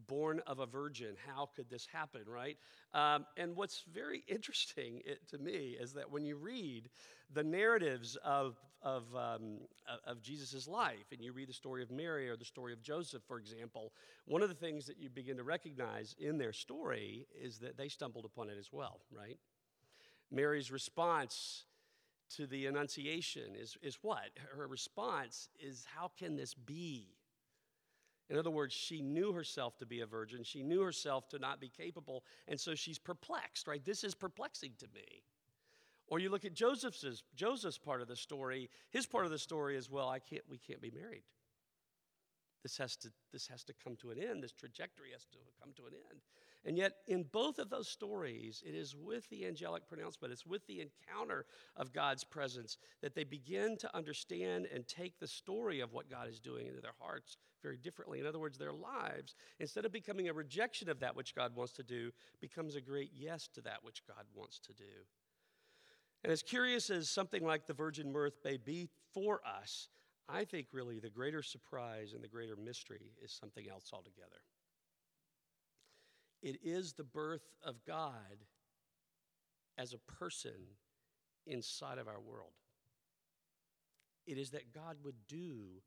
born 0.06 0.40
of 0.47 0.59
a 0.59 0.66
virgin. 0.66 1.16
How 1.26 1.49
could 1.54 1.68
this 1.68 1.87
happen, 1.87 2.23
right? 2.26 2.56
Um, 2.94 3.26
and 3.37 3.56
what's 3.56 3.85
very 3.92 4.25
interesting 4.28 5.02
it, 5.04 5.28
to 5.28 5.38
me 5.38 5.76
is 5.80 5.92
that 5.94 6.11
when 6.11 6.25
you 6.25 6.37
read 6.37 6.88
the 7.32 7.42
narratives 7.42 8.16
of, 8.25 8.56
of, 8.82 9.04
um, 9.14 9.59
of 10.04 10.20
Jesus' 10.23 10.66
life, 10.66 11.12
and 11.12 11.20
you 11.20 11.32
read 11.32 11.49
the 11.49 11.54
story 11.54 11.82
of 11.82 11.90
Mary 11.90 12.28
or 12.28 12.37
the 12.37 12.44
story 12.44 12.73
of 12.73 12.82
Joseph, 12.82 13.23
for 13.26 13.38
example, 13.38 13.92
one 14.25 14.42
of 14.42 14.49
the 14.49 14.54
things 14.54 14.87
that 14.87 14.99
you 14.99 15.09
begin 15.09 15.37
to 15.37 15.44
recognize 15.44 16.14
in 16.18 16.38
their 16.38 16.52
story 16.52 17.26
is 17.40 17.59
that 17.59 17.76
they 17.76 17.88
stumbled 17.88 18.25
upon 18.25 18.49
it 18.49 18.56
as 18.59 18.70
well, 18.73 19.00
right? 19.12 19.38
Mary's 20.30 20.70
response 20.70 21.64
to 22.37 22.47
the 22.47 22.66
Annunciation 22.66 23.56
is, 23.56 23.76
is 23.82 23.99
what? 24.02 24.30
Her 24.56 24.66
response 24.66 25.49
is, 25.61 25.85
How 25.97 26.11
can 26.18 26.37
this 26.37 26.54
be? 26.54 27.09
In 28.30 28.38
other 28.38 28.50
words, 28.50 28.72
she 28.72 29.02
knew 29.02 29.32
herself 29.32 29.76
to 29.78 29.87
be 29.87 30.00
a 30.00 30.06
virgin. 30.06 30.44
She 30.44 30.62
knew 30.62 30.82
herself 30.82 31.28
to 31.30 31.38
not 31.40 31.60
be 31.60 31.68
capable. 31.68 32.25
And 32.46 32.58
so 32.58 32.76
she's 32.76 32.99
perplexed, 32.99 33.66
right? 33.66 33.84
This 33.84 34.04
is 34.04 34.14
perplexing 34.14 34.75
to 34.78 34.87
me. 34.94 35.25
Or 36.06 36.20
you 36.20 36.30
look 36.30 36.44
at 36.44 36.54
Joseph's, 36.54 37.25
Joseph's 37.34 37.78
part 37.78 38.00
of 38.00 38.08
the 38.08 38.16
story. 38.16 38.70
His 38.90 39.04
part 39.04 39.25
of 39.25 39.32
the 39.32 39.38
story 39.38 39.76
is, 39.76 39.90
well, 39.90 40.08
I 40.08 40.20
can't, 40.20 40.42
we 40.49 40.58
can't 40.58 40.80
be 40.80 40.92
married. 40.92 41.25
This 42.62 42.76
has, 42.78 42.96
to, 42.99 43.10
this 43.32 43.49
has 43.49 43.64
to 43.64 43.75
come 43.82 43.96
to 43.96 44.10
an 44.10 44.18
end. 44.18 44.44
This 44.44 44.52
trajectory 44.52 45.10
has 45.12 45.25
to 45.26 45.38
come 45.60 45.72
to 45.76 45.87
an 45.87 45.94
end. 46.10 46.20
And 46.64 46.76
yet, 46.76 46.92
in 47.08 47.24
both 47.32 47.58
of 47.58 47.70
those 47.70 47.88
stories, 47.88 48.62
it 48.66 48.74
is 48.74 48.94
with 48.94 49.28
the 49.30 49.46
angelic 49.46 49.88
pronouncement, 49.88 50.32
it's 50.32 50.44
with 50.44 50.66
the 50.66 50.80
encounter 50.80 51.46
of 51.74 51.92
God's 51.92 52.22
presence 52.22 52.76
that 53.00 53.14
they 53.14 53.24
begin 53.24 53.78
to 53.78 53.96
understand 53.96 54.66
and 54.72 54.86
take 54.86 55.18
the 55.18 55.26
story 55.26 55.80
of 55.80 55.92
what 55.92 56.10
God 56.10 56.28
is 56.28 56.38
doing 56.38 56.66
into 56.66 56.82
their 56.82 56.94
hearts 57.00 57.38
very 57.62 57.78
differently. 57.78 58.20
In 58.20 58.26
other 58.26 58.38
words, 58.38 58.58
their 58.58 58.74
lives, 58.74 59.34
instead 59.58 59.86
of 59.86 59.92
becoming 59.92 60.28
a 60.28 60.34
rejection 60.34 60.90
of 60.90 61.00
that 61.00 61.16
which 61.16 61.34
God 61.34 61.56
wants 61.56 61.72
to 61.74 61.82
do, 61.82 62.10
becomes 62.42 62.76
a 62.76 62.80
great 62.80 63.10
yes 63.14 63.48
to 63.54 63.62
that 63.62 63.82
which 63.82 64.02
God 64.06 64.26
wants 64.34 64.58
to 64.60 64.74
do. 64.74 65.06
And 66.22 66.30
as 66.30 66.42
curious 66.42 66.90
as 66.90 67.08
something 67.08 67.44
like 67.44 67.66
the 67.66 67.72
virgin 67.72 68.12
birth 68.12 68.34
may 68.44 68.58
be 68.58 68.90
for 69.14 69.40
us, 69.46 69.88
I 70.28 70.44
think 70.44 70.66
really 70.72 70.98
the 70.98 71.08
greater 71.08 71.42
surprise 71.42 72.12
and 72.12 72.22
the 72.22 72.28
greater 72.28 72.56
mystery 72.56 73.12
is 73.22 73.32
something 73.32 73.66
else 73.68 73.90
altogether. 73.92 74.42
It 76.42 76.59
is 76.62 76.92
the 76.92 77.04
birth 77.04 77.52
of 77.62 77.85
God 77.87 78.44
as 79.78 79.92
a 79.92 80.12
person 80.12 80.76
inside 81.47 81.99
of 81.99 82.09
our 82.09 82.20
world. 82.20 82.52
It 84.26 84.38
is 84.38 84.50
that 84.50 84.73
God 84.73 84.97
would 85.04 85.26
do 85.28 85.82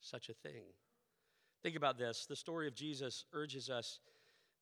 such 0.00 0.28
a 0.28 0.34
thing. 0.34 0.64
Think 1.62 1.76
about 1.76 1.98
this. 1.98 2.26
The 2.26 2.36
story 2.36 2.68
of 2.68 2.74
Jesus 2.74 3.24
urges 3.32 3.68
us 3.68 3.98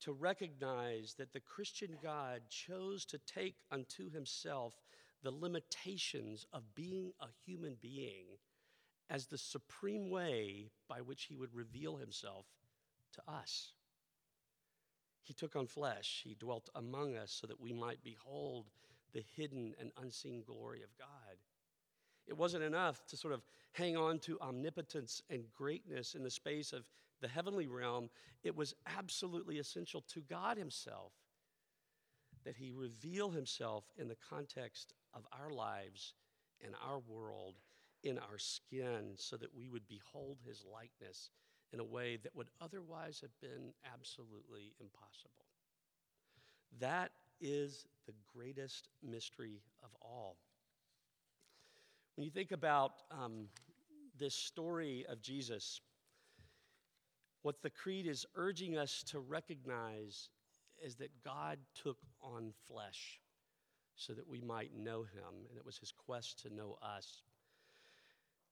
to 0.01 0.13
recognize 0.13 1.15
that 1.19 1.33
the 1.33 1.41
Christian 1.41 1.97
God 2.03 2.43
chose 2.49 3.05
to 3.07 3.19
take 3.19 3.57
unto 3.71 4.11
himself 4.11 4.75
the 5.23 5.31
limitations 5.31 6.47
of 6.53 6.75
being 6.75 7.13
a 7.21 7.27
human 7.45 7.77
being 7.81 8.27
as 9.09 9.27
the 9.27 9.39
supreme 9.39 10.11
way 10.11 10.71
by 10.89 11.01
which 11.01 11.25
he 11.25 11.37
would 11.37 11.55
reveal 11.55 11.97
himself 11.97 12.47
to 13.15 13.23
us. 13.31 13.73
He 15.27 15.35
took 15.35 15.57
on 15.57 15.67
flesh, 15.67 16.23
he 16.25 16.37
dwelt 16.37 16.71
among 16.77 17.17
us 17.17 17.33
so 17.33 17.49
that 17.49 17.61
we 17.61 17.73
might 17.73 18.03
behold 18.05 18.67
the 19.13 19.25
hidden 19.35 19.75
and 19.81 19.91
unseen 20.01 20.45
glory 20.47 20.85
of 20.85 20.97
God. 20.97 21.37
It 22.29 22.37
wasn't 22.37 22.63
enough 22.63 23.05
to 23.09 23.17
sort 23.17 23.35
of 23.35 23.43
hang 23.73 23.97
on 23.97 24.21
to 24.21 24.41
omnipotence 24.41 25.23
and 25.29 25.53
greatness 25.53 26.15
in 26.15 26.23
the 26.23 26.31
space 26.31 26.73
of 26.73 26.89
the 27.21 27.27
heavenly 27.27 27.67
realm. 27.67 28.09
It 28.45 28.55
was 28.55 28.75
absolutely 28.87 29.59
essential 29.59 30.05
to 30.13 30.21
God 30.21 30.59
Himself 30.59 31.13
that 32.45 32.57
He 32.57 32.71
reveal 32.71 33.31
Himself 33.31 33.85
in 33.99 34.07
the 34.07 34.17
context 34.31 34.95
of 35.13 35.27
our 35.33 35.51
lives 35.51 36.15
and 36.65 36.75
our 36.89 37.01
world, 37.01 37.57
in 38.05 38.17
our 38.19 38.39
skin, 38.39 39.15
so 39.17 39.37
that 39.37 39.57
we 39.57 39.69
would 39.69 39.89
behold 39.89 40.39
His 40.47 40.65
likeness 40.65 41.31
in 41.77 41.81
a 41.81 41.85
way 41.85 42.17
that 42.23 42.35
would 42.35 42.49
otherwise 42.63 43.21
have 43.21 43.39
been 43.43 43.71
absolutely 43.93 44.73
impossible. 44.81 45.45
That 46.81 47.11
is 47.39 47.85
the 48.07 48.15
greatest 48.35 48.89
mystery 49.07 49.61
of 49.85 49.91
all. 50.01 50.37
When 52.15 52.25
you 52.25 52.31
think 52.31 52.53
about 52.53 52.93
um, 53.11 53.49
this 54.19 54.35
story 54.35 55.05
of 55.07 55.21
Jesus, 55.21 55.83
what 57.43 57.61
the 57.61 57.69
Creed 57.69 58.07
is 58.07 58.25
urging 58.37 58.79
us 58.79 59.05
to 59.09 59.21
recognize 59.21 60.31
is 60.83 60.95
that 60.95 61.11
God 61.23 61.59
took 61.75 61.99
on 62.23 62.55
flesh 62.67 63.21
so 63.97 64.15
that 64.15 64.27
we 64.27 64.41
might 64.41 64.75
know 64.75 65.03
him, 65.03 65.45
and 65.51 65.59
it 65.59 65.67
was 65.67 65.77
his 65.77 65.93
quest 65.93 66.39
to 66.45 66.55
know 66.55 66.79
us. 66.81 67.23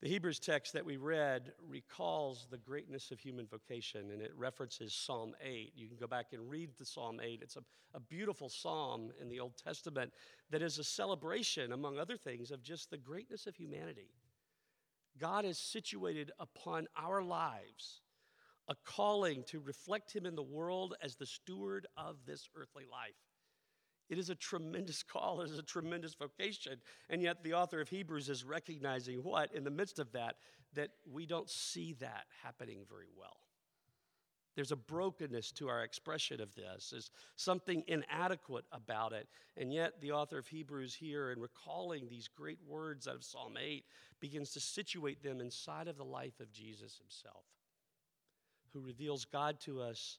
The 0.02 0.08
Hebrews 0.08 0.38
text 0.38 0.74
that 0.74 0.84
we 0.84 0.96
read 0.96 1.52
recalls 1.66 2.46
the 2.50 2.58
greatness 2.58 3.10
of 3.10 3.18
human 3.18 3.46
vocation 3.46 4.10
and 4.10 4.20
it 4.20 4.32
references 4.36 4.92
Psalm 4.92 5.34
8. 5.42 5.72
You 5.74 5.88
can 5.88 5.96
go 5.96 6.06
back 6.06 6.26
and 6.32 6.50
read 6.50 6.70
the 6.78 6.84
Psalm 6.84 7.20
8. 7.22 7.40
It's 7.42 7.56
a, 7.56 7.62
a 7.94 8.00
beautiful 8.00 8.50
psalm 8.50 9.12
in 9.20 9.28
the 9.28 9.40
Old 9.40 9.56
Testament 9.56 10.12
that 10.50 10.60
is 10.60 10.78
a 10.78 10.84
celebration, 10.84 11.72
among 11.72 11.98
other 11.98 12.18
things, 12.18 12.50
of 12.50 12.62
just 12.62 12.90
the 12.90 12.98
greatness 12.98 13.46
of 13.46 13.56
humanity. 13.56 14.10
God 15.18 15.44
has 15.44 15.58
situated 15.58 16.32
upon 16.38 16.86
our 16.96 17.22
lives 17.22 18.02
a 18.68 18.74
calling 18.84 19.44
to 19.44 19.60
reflect 19.60 20.14
Him 20.14 20.26
in 20.26 20.34
the 20.34 20.42
world 20.42 20.94
as 21.02 21.16
the 21.16 21.26
steward 21.26 21.86
of 21.96 22.16
this 22.26 22.48
earthly 22.56 22.84
life. 22.90 23.14
It 24.08 24.18
is 24.18 24.30
a 24.30 24.34
tremendous 24.34 25.02
call, 25.02 25.40
it 25.40 25.50
is 25.50 25.58
a 25.58 25.62
tremendous 25.62 26.14
vocation. 26.14 26.74
And 27.08 27.22
yet, 27.22 27.42
the 27.42 27.54
author 27.54 27.80
of 27.80 27.88
Hebrews 27.88 28.28
is 28.28 28.44
recognizing 28.44 29.18
what, 29.22 29.54
in 29.54 29.64
the 29.64 29.70
midst 29.70 29.98
of 29.98 30.12
that, 30.12 30.36
that 30.74 30.90
we 31.10 31.26
don't 31.26 31.48
see 31.48 31.94
that 32.00 32.24
happening 32.42 32.84
very 32.88 33.08
well. 33.16 33.36
There's 34.54 34.72
a 34.72 34.76
brokenness 34.76 35.50
to 35.52 35.68
our 35.68 35.82
expression 35.82 36.40
of 36.40 36.54
this. 36.54 36.90
There's 36.90 37.10
something 37.34 37.82
inadequate 37.88 38.64
about 38.70 39.12
it. 39.12 39.26
And 39.56 39.72
yet, 39.72 40.00
the 40.00 40.12
author 40.12 40.38
of 40.38 40.46
Hebrews 40.46 40.94
here, 40.94 41.32
in 41.32 41.40
recalling 41.40 42.08
these 42.08 42.28
great 42.28 42.58
words 42.66 43.08
out 43.08 43.16
of 43.16 43.24
Psalm 43.24 43.56
8, 43.60 43.84
begins 44.20 44.52
to 44.52 44.60
situate 44.60 45.22
them 45.22 45.40
inside 45.40 45.88
of 45.88 45.96
the 45.96 46.04
life 46.04 46.38
of 46.40 46.52
Jesus 46.52 46.98
himself, 46.98 47.44
who 48.72 48.80
reveals 48.80 49.24
God 49.24 49.58
to 49.60 49.80
us 49.80 50.18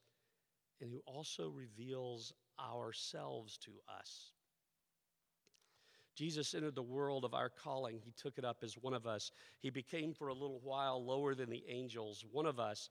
and 0.82 0.92
who 0.92 1.02
also 1.06 1.50
reveals 1.50 2.34
ourselves 2.60 3.58
to 3.60 3.72
us. 4.00 4.32
Jesus 6.16 6.56
entered 6.56 6.76
the 6.76 6.82
world 6.82 7.26
of 7.26 7.34
our 7.34 7.50
calling. 7.50 8.00
He 8.04 8.14
took 8.16 8.38
it 8.38 8.46
up 8.46 8.64
as 8.64 8.78
one 8.78 8.94
of 8.94 9.06
us. 9.06 9.32
He 9.60 9.70
became 9.70 10.14
for 10.14 10.30
a 10.30 10.34
little 10.34 10.62
while 10.64 11.04
lower 11.04 11.36
than 11.36 11.50
the 11.50 11.64
angels, 11.68 12.24
one 12.32 12.46
of 12.46 12.60
us. 12.60 12.90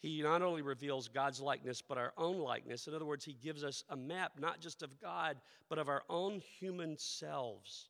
He 0.00 0.20
not 0.22 0.42
only 0.42 0.60
reveals 0.60 1.08
God's 1.08 1.40
likeness, 1.40 1.80
but 1.80 1.98
our 1.98 2.12
own 2.18 2.38
likeness. 2.38 2.88
In 2.88 2.94
other 2.94 3.06
words, 3.06 3.24
He 3.24 3.34
gives 3.34 3.62
us 3.62 3.84
a 3.88 3.96
map 3.96 4.32
not 4.38 4.60
just 4.60 4.82
of 4.82 5.00
God, 5.00 5.36
but 5.68 5.78
of 5.78 5.88
our 5.88 6.02
own 6.10 6.42
human 6.58 6.98
selves, 6.98 7.88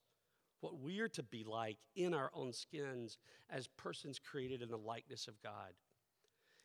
what 0.60 0.78
we're 0.78 1.08
to 1.08 1.22
be 1.22 1.44
like 1.44 1.78
in 1.96 2.12
our 2.12 2.30
own 2.34 2.52
skins 2.52 3.18
as 3.50 3.66
persons 3.66 4.18
created 4.18 4.60
in 4.60 4.68
the 4.68 4.76
likeness 4.76 5.28
of 5.28 5.42
God. 5.42 5.72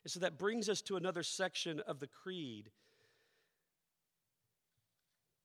And 0.04 0.12
so 0.12 0.20
that 0.20 0.38
brings 0.38 0.70
us 0.70 0.82
to 0.84 0.98
another 0.98 1.24
section 1.24 1.80
of 1.88 2.00
the 2.00 2.08
creed 2.08 2.70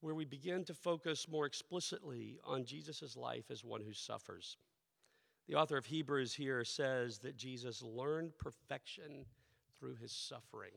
where 0.05 0.15
we 0.15 0.27
begin 0.27 0.63
to 0.63 0.75
focus 0.75 1.27
more 1.31 1.47
explicitly 1.47 2.39
on 2.45 2.67
Jesus' 2.67 3.17
life 3.17 3.45
as 3.51 3.65
one 3.65 3.81
who 3.81 3.95
suffers. 3.95 4.59
The 5.49 5.55
author 5.55 5.79
of 5.79 5.87
Hebrews 5.87 6.35
here 6.35 6.63
says 6.63 7.21
that 7.21 7.39
Jesus 7.39 7.83
learned 7.83 8.37
perfection 8.37 9.25
through 9.81 9.95
his 9.95 10.13
suffering. 10.13 10.73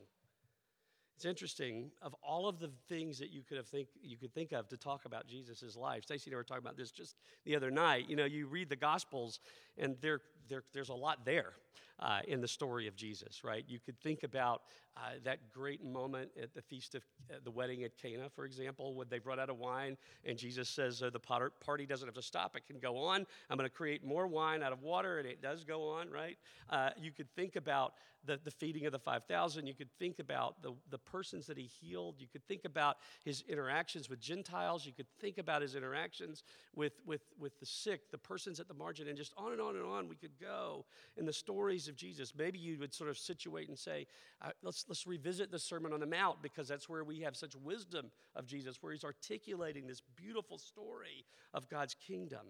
It's 1.17 1.25
interesting, 1.25 1.91
of 2.01 2.15
all 2.23 2.47
of 2.47 2.59
the 2.59 2.71
things 2.87 3.19
that 3.19 3.29
you 3.29 3.41
could 3.41 3.57
have 3.57 3.67
think 3.67 3.89
you 4.01 4.15
could 4.15 4.33
think 4.33 4.53
of 4.53 4.69
to 4.69 4.77
talk 4.77 5.03
about 5.03 5.27
Jesus' 5.27 5.75
life. 5.75 6.03
Stacy 6.03 6.29
and 6.29 6.35
I 6.35 6.37
were 6.37 6.43
talking 6.45 6.63
about 6.63 6.77
this 6.77 6.91
just 6.91 7.17
the 7.43 7.53
other 7.53 7.69
night. 7.69 8.05
You 8.07 8.15
know, 8.15 8.23
you 8.23 8.47
read 8.47 8.69
the 8.69 8.77
Gospels 8.77 9.41
and 9.77 9.97
there, 9.99 10.21
there 10.47 10.63
there's 10.73 10.89
a 10.89 10.95
lot 10.95 11.25
there. 11.25 11.51
Uh, 11.99 12.19
in 12.27 12.41
the 12.41 12.47
story 12.47 12.87
of 12.87 12.95
Jesus, 12.95 13.43
right? 13.43 13.63
You 13.67 13.79
could 13.79 13.99
think 14.01 14.23
about 14.23 14.61
uh, 14.95 15.11
that 15.23 15.51
great 15.53 15.83
moment 15.83 16.29
at 16.41 16.53
the 16.53 16.61
feast 16.61 16.95
of 16.95 17.03
uh, 17.29 17.35
the 17.43 17.51
wedding 17.51 17.83
at 17.83 17.97
Cana, 17.97 18.29
for 18.29 18.45
example, 18.45 18.93
when 18.93 19.07
they've 19.09 19.25
run 19.25 19.39
out 19.39 19.49
of 19.49 19.57
wine, 19.57 19.97
and 20.25 20.37
Jesus 20.37 20.69
says 20.69 21.01
uh, 21.01 21.09
the 21.09 21.19
party 21.19 21.85
doesn't 21.85 22.07
have 22.07 22.15
to 22.15 22.21
stop; 22.21 22.55
it 22.55 22.65
can 22.65 22.79
go 22.79 22.97
on. 22.97 23.25
I'm 23.49 23.57
going 23.57 23.69
to 23.69 23.75
create 23.75 24.03
more 24.03 24.27
wine 24.27 24.63
out 24.63 24.73
of 24.73 24.81
water, 24.81 25.19
and 25.19 25.27
it 25.27 25.41
does 25.41 25.63
go 25.63 25.89
on, 25.89 26.09
right? 26.09 26.37
Uh, 26.69 26.89
you 26.97 27.11
could 27.11 27.29
think 27.35 27.55
about 27.55 27.93
the, 28.27 28.39
the 28.43 28.51
feeding 28.51 28.85
of 28.85 28.91
the 28.91 28.99
5,000. 28.99 29.65
You 29.65 29.73
could 29.73 29.91
think 29.97 30.19
about 30.19 30.61
the, 30.61 30.73
the 30.89 30.97
persons 30.97 31.47
that 31.47 31.57
he 31.57 31.63
healed. 31.65 32.15
You 32.19 32.27
could 32.27 32.45
think 32.47 32.65
about 32.65 32.97
his 33.23 33.43
interactions 33.47 34.09
with 34.09 34.19
Gentiles. 34.19 34.85
You 34.85 34.91
could 34.93 35.07
think 35.19 35.37
about 35.37 35.61
his 35.61 35.75
interactions 35.75 36.43
with, 36.75 36.93
with, 37.05 37.21
with 37.39 37.59
the 37.59 37.65
sick, 37.65 38.11
the 38.11 38.17
persons 38.17 38.59
at 38.59 38.67
the 38.67 38.73
margin, 38.73 39.07
and 39.07 39.17
just 39.17 39.33
on 39.37 39.53
and 39.53 39.61
on 39.61 39.75
and 39.75 39.85
on 39.85 40.07
we 40.07 40.15
could 40.15 40.37
go 40.39 40.85
in 41.15 41.25
the 41.25 41.33
stories 41.33 41.86
of 41.87 41.95
Jesus. 41.95 42.33
Maybe 42.35 42.59
you 42.59 42.77
would 42.79 42.93
sort 42.93 43.09
of 43.09 43.17
situate 43.17 43.69
and 43.69 43.77
say, 43.77 44.07
uh, 44.41 44.51
let's, 44.63 44.85
let's 44.87 45.07
revisit 45.07 45.51
the 45.51 45.59
Sermon 45.59 45.93
on 45.93 45.99
the 45.99 46.05
Mount 46.05 46.41
because 46.41 46.67
that's 46.67 46.89
where 46.89 47.03
we 47.03 47.19
have 47.21 47.35
such 47.35 47.55
wisdom 47.55 48.11
of 48.35 48.45
Jesus, 48.45 48.77
where 48.81 48.93
he's 48.93 49.03
articulating 49.03 49.87
this 49.87 50.01
beautiful 50.15 50.57
story 50.57 51.25
of 51.53 51.69
God's 51.69 51.95
kingdom. 51.95 52.45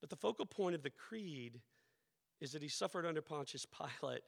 But 0.00 0.10
the 0.10 0.16
focal 0.16 0.46
point 0.46 0.74
of 0.74 0.82
the 0.82 0.90
creed 0.90 1.60
is 2.40 2.52
that 2.52 2.62
he 2.62 2.68
suffered 2.68 3.06
under 3.06 3.22
Pontius 3.22 3.66
Pilate 3.66 4.22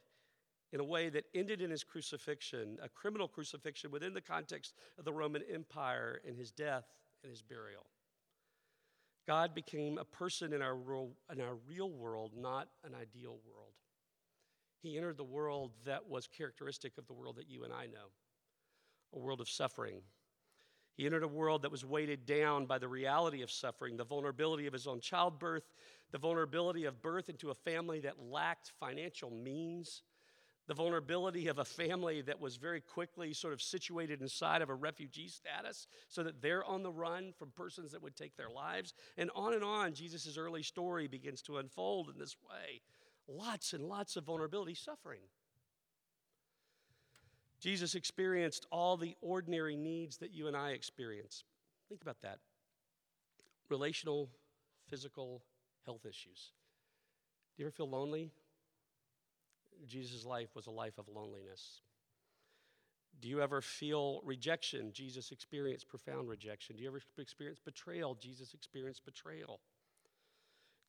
in 0.71 0.79
a 0.79 0.83
way 0.83 1.09
that 1.09 1.25
ended 1.33 1.61
in 1.61 1.71
his 1.71 1.83
crucifixion, 1.83 2.77
a 2.81 2.89
criminal 2.89 3.27
crucifixion 3.27 3.91
within 3.91 4.13
the 4.13 4.21
context 4.21 4.73
of 4.97 5.05
the 5.05 5.13
Roman 5.13 5.41
Empire, 5.51 6.21
and 6.27 6.37
his 6.37 6.51
death 6.51 6.85
and 7.23 7.31
his 7.31 7.41
burial. 7.41 7.85
God 9.27 9.53
became 9.53 9.97
a 9.97 10.05
person 10.05 10.53
in 10.53 10.61
our, 10.61 10.75
world, 10.75 11.11
in 11.31 11.41
our 11.41 11.55
real 11.67 11.91
world, 11.91 12.31
not 12.35 12.67
an 12.83 12.93
ideal 12.95 13.37
world. 13.47 13.68
He 14.81 14.97
entered 14.97 15.17
the 15.17 15.23
world 15.23 15.71
that 15.85 16.07
was 16.07 16.27
characteristic 16.27 16.97
of 16.97 17.07
the 17.07 17.13
world 17.13 17.35
that 17.35 17.49
you 17.49 17.63
and 17.63 17.73
I 17.73 17.85
know 17.85 18.11
a 19.13 19.19
world 19.19 19.41
of 19.41 19.49
suffering. 19.49 20.01
He 20.95 21.05
entered 21.05 21.23
a 21.23 21.27
world 21.27 21.63
that 21.63 21.71
was 21.71 21.85
weighted 21.85 22.25
down 22.25 22.65
by 22.65 22.77
the 22.77 22.87
reality 22.87 23.41
of 23.41 23.49
suffering, 23.49 23.97
the 23.97 24.03
vulnerability 24.03 24.67
of 24.67 24.73
his 24.73 24.85
own 24.85 24.99
childbirth, 24.99 25.63
the 26.11 26.17
vulnerability 26.17 26.85
of 26.85 27.01
birth 27.01 27.29
into 27.29 27.49
a 27.49 27.55
family 27.55 28.01
that 28.01 28.21
lacked 28.21 28.73
financial 28.79 29.31
means, 29.31 30.03
the 30.67 30.73
vulnerability 30.73 31.47
of 31.47 31.57
a 31.57 31.65
family 31.65 32.21
that 32.21 32.39
was 32.39 32.57
very 32.57 32.81
quickly 32.81 33.33
sort 33.33 33.53
of 33.53 33.61
situated 33.61 34.21
inside 34.21 34.61
of 34.61 34.69
a 34.69 34.75
refugee 34.75 35.27
status 35.27 35.87
so 36.09 36.21
that 36.21 36.41
they're 36.41 36.65
on 36.65 36.83
the 36.83 36.91
run 36.91 37.33
from 37.39 37.49
persons 37.55 37.91
that 37.91 38.03
would 38.03 38.15
take 38.15 38.35
their 38.35 38.49
lives. 38.49 38.93
And 39.17 39.31
on 39.35 39.53
and 39.53 39.63
on, 39.63 39.93
Jesus' 39.93 40.37
early 40.37 40.61
story 40.61 41.07
begins 41.07 41.41
to 41.43 41.57
unfold 41.57 42.09
in 42.09 42.19
this 42.19 42.35
way. 42.47 42.81
Lots 43.31 43.73
and 43.73 43.83
lots 43.83 44.15
of 44.15 44.23
vulnerability, 44.23 44.73
suffering. 44.73 45.21
Jesus 47.59 47.93
experienced 47.93 48.65
all 48.71 48.97
the 48.97 49.15
ordinary 49.21 49.75
needs 49.75 50.17
that 50.17 50.33
you 50.33 50.47
and 50.47 50.57
I 50.57 50.71
experience. 50.71 51.43
Think 51.89 52.01
about 52.01 52.21
that 52.21 52.39
relational, 53.69 54.29
physical, 54.89 55.43
health 55.85 56.05
issues. 56.05 56.53
Do 57.55 57.61
you 57.61 57.67
ever 57.67 57.71
feel 57.71 57.89
lonely? 57.89 58.31
Jesus' 59.85 60.25
life 60.25 60.55
was 60.55 60.67
a 60.67 60.71
life 60.71 60.97
of 60.97 61.07
loneliness. 61.07 61.81
Do 63.21 63.27
you 63.27 63.41
ever 63.41 63.61
feel 63.61 64.21
rejection? 64.23 64.91
Jesus 64.93 65.31
experienced 65.31 65.87
profound 65.87 66.29
rejection. 66.29 66.77
Do 66.77 66.83
you 66.83 66.89
ever 66.89 67.01
experience 67.17 67.59
betrayal? 67.63 68.15
Jesus 68.15 68.53
experienced 68.53 69.05
betrayal. 69.05 69.59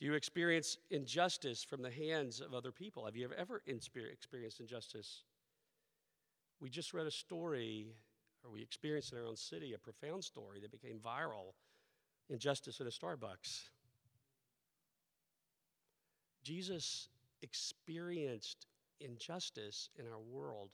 Do 0.00 0.06
you 0.06 0.14
experience 0.14 0.78
injustice 0.90 1.62
from 1.62 1.82
the 1.82 1.90
hands 1.90 2.40
of 2.40 2.54
other 2.54 2.72
people? 2.72 3.04
Have 3.04 3.16
you 3.16 3.28
ever, 3.36 3.62
experienced 3.66 4.60
injustice? 4.60 5.24
We 6.58 6.70
just 6.70 6.94
read 6.94 7.06
a 7.06 7.10
story, 7.10 7.88
or 8.42 8.50
we 8.50 8.62
experienced 8.62 9.12
in 9.12 9.18
our 9.18 9.26
own 9.26 9.36
city 9.36 9.74
a 9.74 9.78
profound 9.78 10.24
story 10.24 10.58
that 10.60 10.70
became 10.72 10.98
viral 10.98 11.52
injustice 12.30 12.80
at 12.80 12.86
a 12.86 12.90
Starbucks. 12.90 13.68
Jesus 16.42 17.08
experienced 17.42 18.66
injustice 19.00 19.90
in 19.98 20.06
our 20.06 20.18
world. 20.18 20.70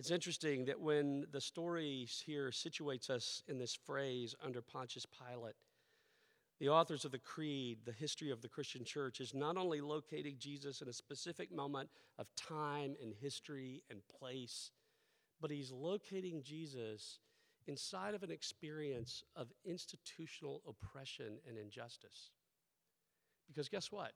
It's 0.00 0.10
interesting 0.10 0.64
that 0.64 0.80
when 0.80 1.26
the 1.30 1.40
story 1.40 2.08
here 2.24 2.50
situates 2.50 3.10
us 3.10 3.44
in 3.46 3.58
this 3.58 3.74
phrase 3.74 4.34
under 4.42 4.60
Pontius 4.60 5.06
Pilate, 5.06 5.54
the 6.60 6.68
authors 6.68 7.06
of 7.06 7.10
the 7.10 7.18
Creed, 7.18 7.78
the 7.86 7.92
history 7.92 8.30
of 8.30 8.42
the 8.42 8.48
Christian 8.48 8.84
church, 8.84 9.18
is 9.18 9.32
not 9.32 9.56
only 9.56 9.80
locating 9.80 10.36
Jesus 10.38 10.82
in 10.82 10.88
a 10.88 10.92
specific 10.92 11.50
moment 11.50 11.88
of 12.18 12.26
time 12.36 12.94
and 13.02 13.14
history 13.18 13.82
and 13.90 14.00
place, 14.18 14.70
but 15.40 15.50
he's 15.50 15.72
locating 15.72 16.42
Jesus 16.42 17.18
inside 17.66 18.14
of 18.14 18.22
an 18.22 18.30
experience 18.30 19.24
of 19.34 19.48
institutional 19.64 20.60
oppression 20.68 21.38
and 21.48 21.56
injustice. 21.56 22.30
Because 23.48 23.70
guess 23.70 23.90
what? 23.90 24.12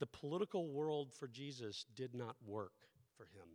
The 0.00 0.06
political 0.06 0.68
world 0.68 1.12
for 1.12 1.28
Jesus 1.28 1.86
did 1.94 2.14
not 2.14 2.34
work 2.44 2.72
for 3.16 3.24
him. 3.24 3.48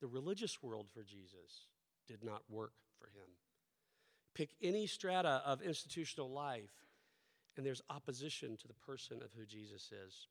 The 0.00 0.06
religious 0.06 0.62
world 0.62 0.86
for 0.92 1.02
Jesus 1.02 1.66
did 2.06 2.22
not 2.22 2.42
work 2.48 2.72
for 2.98 3.06
him. 3.06 3.28
Pick 4.36 4.50
any 4.62 4.86
strata 4.86 5.40
of 5.46 5.62
institutional 5.62 6.30
life, 6.30 6.84
and 7.56 7.64
there's 7.64 7.80
opposition 7.88 8.54
to 8.58 8.68
the 8.68 8.74
person 8.74 9.22
of 9.22 9.30
who 9.34 9.46
Jesus 9.46 9.90
is. 10.06 10.28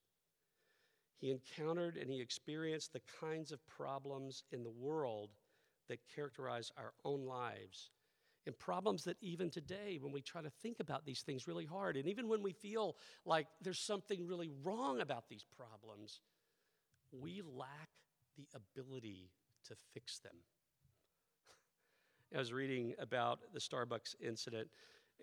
He 1.18 1.32
encountered 1.32 1.98
and 1.98 2.08
he 2.08 2.22
experienced 2.22 2.94
the 2.94 3.02
kinds 3.20 3.52
of 3.52 3.66
problems 3.66 4.44
in 4.52 4.64
the 4.64 4.70
world 4.70 5.32
that 5.90 5.98
characterize 6.14 6.72
our 6.78 6.94
own 7.04 7.26
lives 7.26 7.90
and 8.46 8.56
problems 8.60 9.06
that 9.06 9.18
even 9.22 9.50
today, 9.50 9.98
when 10.00 10.12
we 10.12 10.22
try 10.22 10.44
to 10.44 10.52
think 10.62 10.80
about 10.80 11.04
these 11.04 11.22
things 11.22 11.48
really 11.48 11.66
hard, 11.66 11.98
and 11.98 12.08
even 12.08 12.28
when 12.28 12.44
we 12.44 12.52
feel 12.52 12.96
like 13.26 13.48
there's 13.60 13.80
something 13.80 14.28
really 14.28 14.52
wrong 14.64 15.02
about 15.02 15.28
these 15.30 15.46
problems, 15.58 16.20
we 17.12 17.42
lack 17.42 17.90
the 18.38 18.48
ability 18.54 19.32
to 19.68 19.76
fix 19.94 20.20
them. 20.20 20.36
I 22.36 22.40
was 22.40 22.52
reading 22.52 22.94
about 23.00 23.40
the 23.54 23.60
Starbucks 23.60 24.16
incident, 24.20 24.68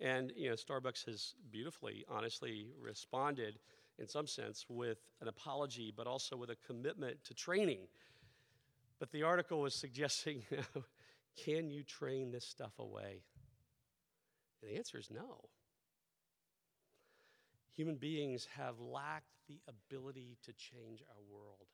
and 0.01 0.33
you 0.35 0.49
know, 0.49 0.55
Starbucks 0.55 1.05
has 1.05 1.35
beautifully, 1.51 2.03
honestly 2.09 2.71
responded 2.81 3.59
in 3.99 4.07
some 4.07 4.25
sense 4.25 4.65
with 4.67 4.97
an 5.21 5.27
apology, 5.27 5.93
but 5.95 6.07
also 6.07 6.35
with 6.35 6.49
a 6.49 6.55
commitment 6.65 7.23
to 7.25 7.35
training. 7.35 7.81
But 8.99 9.11
the 9.11 9.21
article 9.21 9.61
was 9.61 9.75
suggesting 9.75 10.43
Can 11.45 11.69
you 11.69 11.83
train 11.83 12.31
this 12.31 12.45
stuff 12.45 12.73
away? 12.79 13.23
And 14.61 14.71
the 14.71 14.77
answer 14.77 14.97
is 14.97 15.09
no. 15.11 15.49
Human 17.75 17.95
beings 17.95 18.47
have 18.55 18.79
lacked 18.79 19.33
the 19.47 19.59
ability 19.67 20.37
to 20.45 20.53
change 20.53 21.03
our 21.09 21.21
world. 21.31 21.67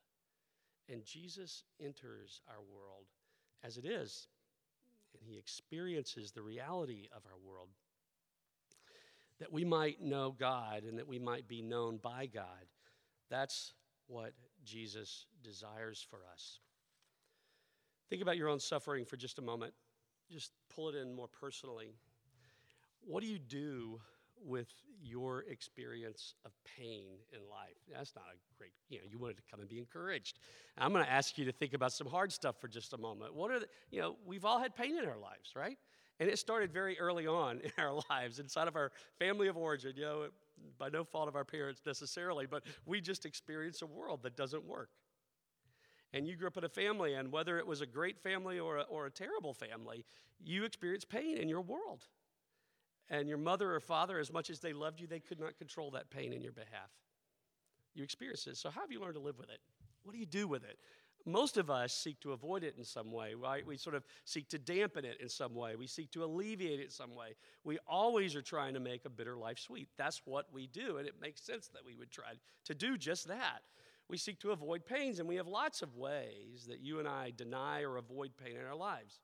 And 0.88 1.04
Jesus 1.04 1.64
enters 1.80 2.42
our 2.48 2.62
world 2.62 3.06
as 3.64 3.78
it 3.78 3.86
is, 3.86 4.28
he 5.30 5.38
experiences 5.38 6.32
the 6.32 6.42
reality 6.42 7.08
of 7.16 7.24
our 7.26 7.38
world. 7.48 7.70
That 9.40 9.54
we 9.54 9.64
might 9.64 10.02
know 10.02 10.36
God 10.38 10.84
and 10.84 10.98
that 10.98 11.08
we 11.08 11.20
might 11.20 11.48
be 11.48 11.62
known 11.62 11.98
by 11.98 12.26
God. 12.26 12.66
That's 13.30 13.74
what 14.08 14.34
Jesus 14.66 15.28
desires 15.44 16.06
for 16.10 16.20
us. 16.34 16.60
Think 18.10 18.22
about 18.22 18.38
your 18.38 18.50
own 18.50 18.60
suffering 18.60 19.06
for 19.06 19.18
just 19.18 19.38
a 19.38 19.42
moment. 19.42 19.74
Just 20.32 20.52
pull 20.74 20.90
it 20.90 20.96
in 20.96 21.16
more 21.16 21.28
personally. 21.28 21.92
What 23.02 23.22
do 23.22 23.28
you 23.28 23.40
do 23.40 24.02
with 24.44 24.68
your 25.02 25.44
experience 25.50 26.36
of 26.46 26.52
pain 26.78 27.18
in 27.34 27.40
life? 27.50 27.78
That's 27.92 28.16
not 28.16 28.26
a 28.26 28.58
great, 28.58 28.72
you 28.90 28.98
know, 28.98 29.04
you 29.10 29.18
wanted 29.18 29.38
to 29.38 29.44
come 29.50 29.60
and 29.60 29.70
be 29.70 29.80
encouraged. 29.80 30.40
I'm 30.78 30.92
going 30.92 31.04
to 31.04 31.12
ask 31.12 31.38
you 31.38 31.46
to 31.46 31.52
think 31.52 31.74
about 31.74 31.94
some 31.94 32.08
hard 32.08 32.32
stuff 32.32 32.56
for 32.60 32.68
just 32.68 32.94
a 32.94 32.98
moment. 32.98 33.34
What 33.34 33.52
are 33.52 33.60
the, 33.60 33.68
you 33.92 34.02
know, 34.02 34.16
we've 34.26 34.46
all 34.46 34.60
had 34.60 34.76
pain 34.76 34.98
in 34.98 35.06
our 35.06 35.18
lives, 35.18 35.54
right? 35.56 35.78
And 36.20 36.30
it 36.30 36.38
started 36.38 36.72
very 36.72 37.00
early 37.00 37.28
on 37.28 37.60
in 37.64 37.72
our 37.78 38.00
lives, 38.10 38.40
inside 38.40 38.68
of 38.68 38.76
our 38.76 38.92
family 39.18 39.48
of 39.48 39.58
origin, 39.58 39.94
you 39.96 40.04
know, 40.04 40.26
by 40.78 40.90
no 40.90 41.04
fault 41.04 41.28
of 41.28 41.36
our 41.36 41.46
parents 41.46 41.82
necessarily, 41.86 42.46
but 42.46 42.64
we 42.86 43.00
just 43.00 43.26
experience 43.26 43.82
a 43.82 43.86
world 43.86 44.24
that 44.24 44.36
doesn't 44.36 44.66
work 44.66 44.90
and 46.14 46.28
you 46.28 46.36
grew 46.36 46.48
up 46.48 46.58
in 46.58 46.64
a 46.64 46.70
family, 46.70 47.14
and 47.14 47.32
whether 47.32 47.58
it 47.60 47.68
was 47.68 47.82
a 47.82 47.86
great 47.86 48.20
family 48.20 48.60
or 48.60 48.78
a, 48.78 48.82
or 48.84 49.06
a 49.06 49.12
terrible 49.12 49.54
family, 49.54 50.06
you 50.44 50.64
experienced 50.64 51.10
pain 51.10 51.38
in 51.38 51.48
your 51.48 51.62
world. 51.62 52.06
And 53.10 53.28
your 53.28 53.38
mother 53.38 53.74
or 53.74 53.80
father, 53.80 54.20
as 54.20 54.32
much 54.32 54.50
as 54.50 54.60
they 54.60 54.74
loved 54.74 55.00
you, 55.00 55.08
they 55.08 55.20
could 55.20 55.40
not 55.40 55.58
control 55.58 55.92
that 55.92 56.10
pain 56.10 56.32
in 56.32 56.42
your 56.42 56.52
behalf. 56.52 56.92
You 57.96 58.04
experienced 58.04 58.48
it. 58.48 58.58
So, 58.58 58.70
how 58.70 58.82
have 58.82 58.92
you 58.92 59.02
learned 59.02 59.16
to 59.16 59.20
live 59.20 59.40
with 59.40 59.50
it? 59.50 59.60
What 60.04 60.14
do 60.14 60.20
you 60.20 60.26
do 60.26 60.48
with 60.48 60.64
it? 60.64 60.78
most 61.26 61.58
of 61.58 61.70
us 61.70 61.94
seek 61.94 62.20
to 62.22 62.32
avoid 62.32 62.64
it 62.64 62.76
in 62.78 62.84
some 62.84 63.12
way, 63.12 63.34
right? 63.34 63.66
We 63.66 63.78
sort 63.78 63.96
of 63.96 64.04
seek 64.26 64.50
to 64.50 64.58
dampen 64.58 65.06
it 65.06 65.20
in 65.22 65.30
some 65.30 65.56
way. 65.56 65.76
We 65.76 65.88
seek 65.88 66.12
to 66.12 66.24
alleviate 66.24 66.80
it 66.80 66.86
in 66.86 66.90
some 66.90 67.16
way. 67.16 67.36
We 67.64 67.78
always 67.88 68.36
are 68.36 68.42
trying 68.42 68.74
to 68.74 68.80
make 68.80 69.06
a 69.06 69.10
bitter 69.10 69.38
life 69.38 69.60
sweet. 69.60 69.90
That's 69.98 70.22
what 70.26 70.48
we 70.52 70.68
do, 70.68 70.98
and 70.98 71.08
it 71.08 71.16
makes 71.22 71.42
sense 71.42 71.68
that 71.70 71.86
we 71.86 71.96
would 71.96 72.12
try 72.12 72.34
to 72.66 72.76
do 72.76 72.98
just 72.98 73.28
that. 73.28 73.60
We 74.08 74.18
seek 74.18 74.40
to 74.40 74.52
avoid 74.52 74.86
pains, 74.86 75.20
and 75.20 75.28
we 75.28 75.36
have 75.36 75.48
lots 75.48 75.82
of 75.82 75.96
ways 75.96 76.66
that 76.68 76.80
you 76.80 77.00
and 77.00 77.08
I 77.08 77.32
deny 77.36 77.84
or 77.84 77.98
avoid 77.98 78.32
pain 78.44 78.56
in 78.56 78.66
our 78.66 78.76
lives. 78.76 79.20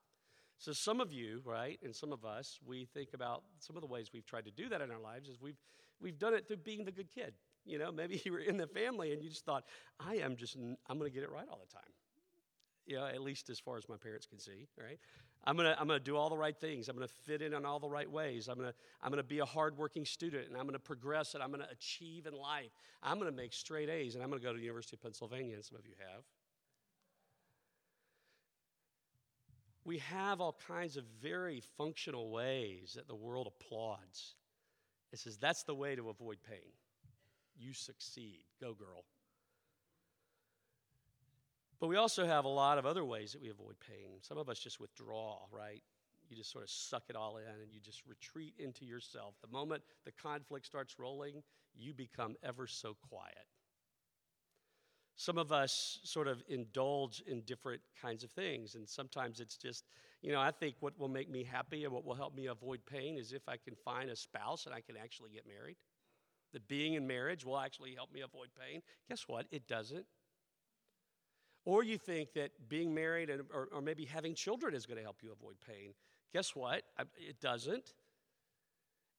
So, 0.65 0.73
some 0.73 0.99
of 0.99 1.13
you, 1.13 1.43
right, 1.45 1.77
and 1.83 1.95
some 1.95 2.11
of 2.11 2.25
us, 2.25 2.57
we 2.65 2.85
think 2.85 3.09
about 3.13 3.43
some 3.59 3.75
of 3.77 3.83
the 3.83 3.87
ways 3.87 4.09
we've 4.11 4.25
tried 4.25 4.45
to 4.45 4.51
do 4.51 4.67
that 4.69 4.81
in 4.81 4.89
our 4.89 4.99
lives 4.99 5.29
is 5.29 5.39
we've, 5.39 5.59
we've 6.01 6.17
done 6.17 6.33
it 6.33 6.47
through 6.47 6.57
being 6.57 6.85
the 6.85 6.91
good 6.91 7.11
kid. 7.13 7.35
You 7.65 7.77
know, 7.77 7.91
maybe 7.91 8.19
you 8.25 8.31
were 8.31 8.39
in 8.39 8.57
the 8.57 8.65
family 8.65 9.13
and 9.13 9.21
you 9.21 9.29
just 9.29 9.45
thought, 9.45 9.65
I 9.99 10.15
am 10.15 10.35
just, 10.35 10.55
I'm 10.55 10.97
going 10.97 11.11
to 11.11 11.13
get 11.13 11.21
it 11.21 11.29
right 11.31 11.45
all 11.51 11.59
the 11.63 11.71
time. 11.71 11.91
You 12.87 12.95
know, 12.95 13.05
at 13.05 13.21
least 13.21 13.51
as 13.51 13.59
far 13.59 13.77
as 13.77 13.87
my 13.87 13.97
parents 13.97 14.25
can 14.25 14.39
see, 14.39 14.67
right? 14.75 14.97
I'm 15.43 15.55
going 15.55 15.71
to 15.71 15.79
I'm 15.79 15.85
going 15.85 15.99
to 15.99 16.03
do 16.03 16.17
all 16.17 16.29
the 16.29 16.37
right 16.37 16.59
things. 16.59 16.89
I'm 16.89 16.95
going 16.95 17.07
to 17.07 17.13
fit 17.25 17.43
in 17.43 17.53
on 17.53 17.63
all 17.63 17.79
the 17.79 17.89
right 17.89 18.09
ways. 18.09 18.47
I'm 18.47 18.57
going 18.57 18.69
to 18.69 18.75
I'm 19.03 19.11
going 19.11 19.21
to 19.21 19.27
be 19.27 19.39
a 19.39 19.45
hardworking 19.45 20.03
student 20.03 20.47
and 20.47 20.57
I'm 20.57 20.63
going 20.63 20.73
to 20.73 20.79
progress 20.79 21.35
and 21.35 21.43
I'm 21.43 21.49
going 21.49 21.61
to 21.61 21.69
achieve 21.69 22.25
in 22.25 22.33
life. 22.33 22.71
I'm 23.03 23.19
going 23.19 23.29
to 23.29 23.35
make 23.35 23.53
straight 23.53 23.89
A's 23.89 24.15
and 24.15 24.23
I'm 24.23 24.31
going 24.31 24.41
to 24.41 24.45
go 24.45 24.51
to 24.51 24.57
the 24.57 24.63
University 24.65 24.97
of 24.97 25.03
Pennsylvania, 25.03 25.53
and 25.53 25.63
some 25.63 25.77
of 25.77 25.85
you 25.85 25.93
have. 25.99 26.23
We 29.85 29.99
have 29.99 30.41
all 30.41 30.57
kinds 30.67 30.97
of 30.97 31.05
very 31.21 31.61
functional 31.77 32.31
ways 32.31 32.93
that 32.95 33.07
the 33.07 33.15
world 33.15 33.47
applauds. 33.47 34.33
It 35.13 35.19
says 35.19 35.37
that's 35.37 35.63
the 35.63 35.75
way 35.75 35.95
to 35.95 36.09
avoid 36.09 36.37
pain. 36.43 36.73
You 37.55 37.71
succeed. 37.71 38.43
Go, 38.59 38.73
girl. 38.73 39.05
But 41.79 41.87
we 41.87 41.97
also 41.97 42.25
have 42.25 42.45
a 42.45 42.49
lot 42.49 42.77
of 42.77 42.85
other 42.85 43.05
ways 43.05 43.33
that 43.33 43.41
we 43.41 43.49
avoid 43.49 43.75
pain. 43.79 44.17
Some 44.21 44.37
of 44.39 44.49
us 44.49 44.59
just 44.59 44.79
withdraw, 44.79 45.39
right? 45.51 45.83
You 46.29 46.35
just 46.35 46.51
sort 46.51 46.63
of 46.63 46.69
suck 46.71 47.03
it 47.09 47.15
all 47.15 47.37
in 47.37 47.61
and 47.61 47.71
you 47.71 47.79
just 47.79 48.01
retreat 48.07 48.55
into 48.57 48.85
yourself. 48.85 49.35
The 49.41 49.51
moment 49.55 49.83
the 50.03 50.11
conflict 50.11 50.65
starts 50.65 50.97
rolling, 50.97 51.43
you 51.75 51.93
become 51.93 52.35
ever 52.43 52.65
so 52.65 52.95
quiet. 53.09 53.45
Some 55.15 55.37
of 55.37 55.51
us 55.51 55.99
sort 56.03 56.27
of 56.27 56.43
indulge 56.49 57.23
in 57.25 57.41
different 57.41 57.81
kinds 58.01 58.23
of 58.23 58.31
things, 58.31 58.75
and 58.75 58.87
sometimes 58.87 59.39
it's 59.39 59.55
just, 59.55 59.85
you 60.21 60.31
know, 60.31 60.41
I 60.41 60.51
think 60.51 60.75
what 60.81 60.99
will 60.99 61.07
make 61.07 61.29
me 61.29 61.43
happy 61.43 61.85
and 61.85 61.93
what 61.93 62.03
will 62.03 62.15
help 62.15 62.35
me 62.35 62.47
avoid 62.47 62.85
pain 62.85 63.17
is 63.17 63.31
if 63.31 63.47
I 63.47 63.55
can 63.57 63.75
find 63.75 64.09
a 64.09 64.15
spouse 64.15 64.65
and 64.65 64.75
I 64.75 64.81
can 64.81 64.97
actually 64.97 65.31
get 65.31 65.47
married. 65.47 65.77
That 66.51 66.67
being 66.67 66.93
in 66.93 67.07
marriage 67.07 67.45
will 67.45 67.57
actually 67.57 67.95
help 67.95 68.13
me 68.13 68.21
avoid 68.21 68.49
pain. 68.59 68.81
Guess 69.09 69.27
what? 69.27 69.45
It 69.51 69.67
doesn't. 69.67 70.05
Or 71.65 71.83
you 71.83 71.97
think 71.97 72.33
that 72.33 72.51
being 72.69 72.93
married 72.93 73.29
and, 73.29 73.43
or, 73.53 73.69
or 73.73 73.81
maybe 73.81 74.05
having 74.05 74.35
children 74.35 74.73
is 74.73 74.85
going 74.85 74.97
to 74.97 75.03
help 75.03 75.17
you 75.21 75.31
avoid 75.31 75.55
pain. 75.65 75.93
Guess 76.31 76.55
what? 76.55 76.83
It 77.17 77.39
doesn't. 77.41 77.93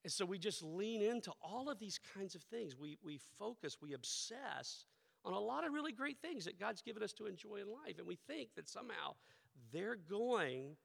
And 0.04 0.12
so 0.12 0.24
we 0.24 0.38
just 0.38 0.62
lean 0.62 1.02
into 1.02 1.32
all 1.42 1.68
of 1.68 1.78
these 1.78 1.98
kinds 2.14 2.35
of 2.35 2.42
things. 2.42 2.76
We, 2.76 2.96
we 3.02 3.18
focus, 3.38 3.78
we 3.82 3.92
obsess 3.92 4.85
on 5.26 5.32
a 5.32 5.40
lot 5.40 5.66
of 5.66 5.72
really 5.72 5.92
great 5.92 6.18
things 6.22 6.44
that 6.44 6.58
God's 6.58 6.80
given 6.80 7.02
us 7.02 7.12
to 7.14 7.26
enjoy 7.26 7.56
in 7.56 7.66
life. 7.66 7.98
And 7.98 8.06
we 8.06 8.16
think 8.28 8.54
that 8.54 8.68
somehow 8.68 9.14
they're 9.72 9.98
going 10.08 10.76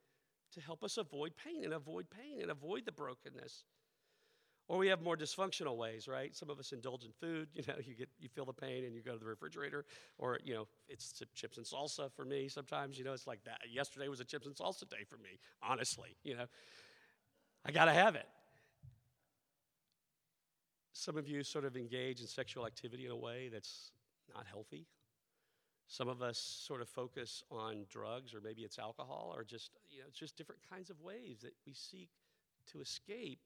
to 0.53 0.61
help 0.61 0.83
us 0.83 0.97
avoid 0.97 1.33
pain 1.37 1.63
and 1.63 1.73
avoid 1.73 2.07
pain 2.09 2.41
and 2.41 2.49
avoid 2.49 2.85
the 2.85 2.91
brokenness. 2.91 3.63
Or 4.67 4.77
we 4.77 4.87
have 4.87 5.01
more 5.01 5.15
dysfunctional 5.15 5.77
ways, 5.77 6.07
right? 6.07 6.35
Some 6.35 6.49
of 6.49 6.57
us 6.59 6.71
indulge 6.71 7.03
in 7.03 7.11
food. 7.11 7.49
You 7.53 7.63
know, 7.67 7.75
you 7.85 7.93
get 7.93 8.09
you 8.19 8.29
feel 8.29 8.45
the 8.45 8.53
pain 8.53 8.85
and 8.85 8.95
you 8.95 9.01
go 9.01 9.13
to 9.13 9.19
the 9.19 9.25
refrigerator. 9.25 9.85
Or 10.17 10.39
you 10.43 10.53
know, 10.53 10.67
it's 10.87 11.21
chips 11.35 11.57
and 11.57 11.65
salsa 11.65 12.11
for 12.11 12.25
me. 12.25 12.47
Sometimes 12.47 12.97
you 12.97 13.03
know 13.03 13.13
it's 13.13 13.27
like 13.27 13.43
that. 13.43 13.59
Yesterday 13.71 14.07
was 14.07 14.21
a 14.21 14.25
chips 14.25 14.47
and 14.47 14.55
salsa 14.55 14.89
day 14.89 15.03
for 15.07 15.17
me. 15.17 15.39
Honestly, 15.61 16.15
you 16.23 16.35
know, 16.35 16.45
I 17.65 17.71
got 17.71 17.85
to 17.85 17.93
have 17.93 18.15
it. 18.15 18.27
Some 20.93 21.17
of 21.17 21.27
you 21.27 21.43
sort 21.43 21.65
of 21.65 21.75
engage 21.75 22.21
in 22.21 22.27
sexual 22.27 22.65
activity 22.65 23.05
in 23.05 23.11
a 23.11 23.15
way 23.15 23.49
that's 23.51 23.91
not 24.33 24.45
healthy. 24.49 24.85
Some 25.87 26.07
of 26.07 26.21
us 26.21 26.37
sort 26.37 26.81
of 26.81 26.87
focus 26.87 27.43
on 27.51 27.85
drugs, 27.89 28.33
or 28.33 28.39
maybe 28.41 28.61
it's 28.61 28.79
alcohol, 28.79 29.33
or 29.35 29.43
just 29.43 29.71
you 29.89 29.99
know, 29.99 30.05
it's 30.07 30.17
just 30.17 30.37
different 30.37 30.61
kinds 30.69 30.89
of 30.89 31.01
ways 31.01 31.39
that 31.41 31.53
we 31.65 31.73
seek 31.73 32.09
to 32.71 32.79
escape 32.79 33.39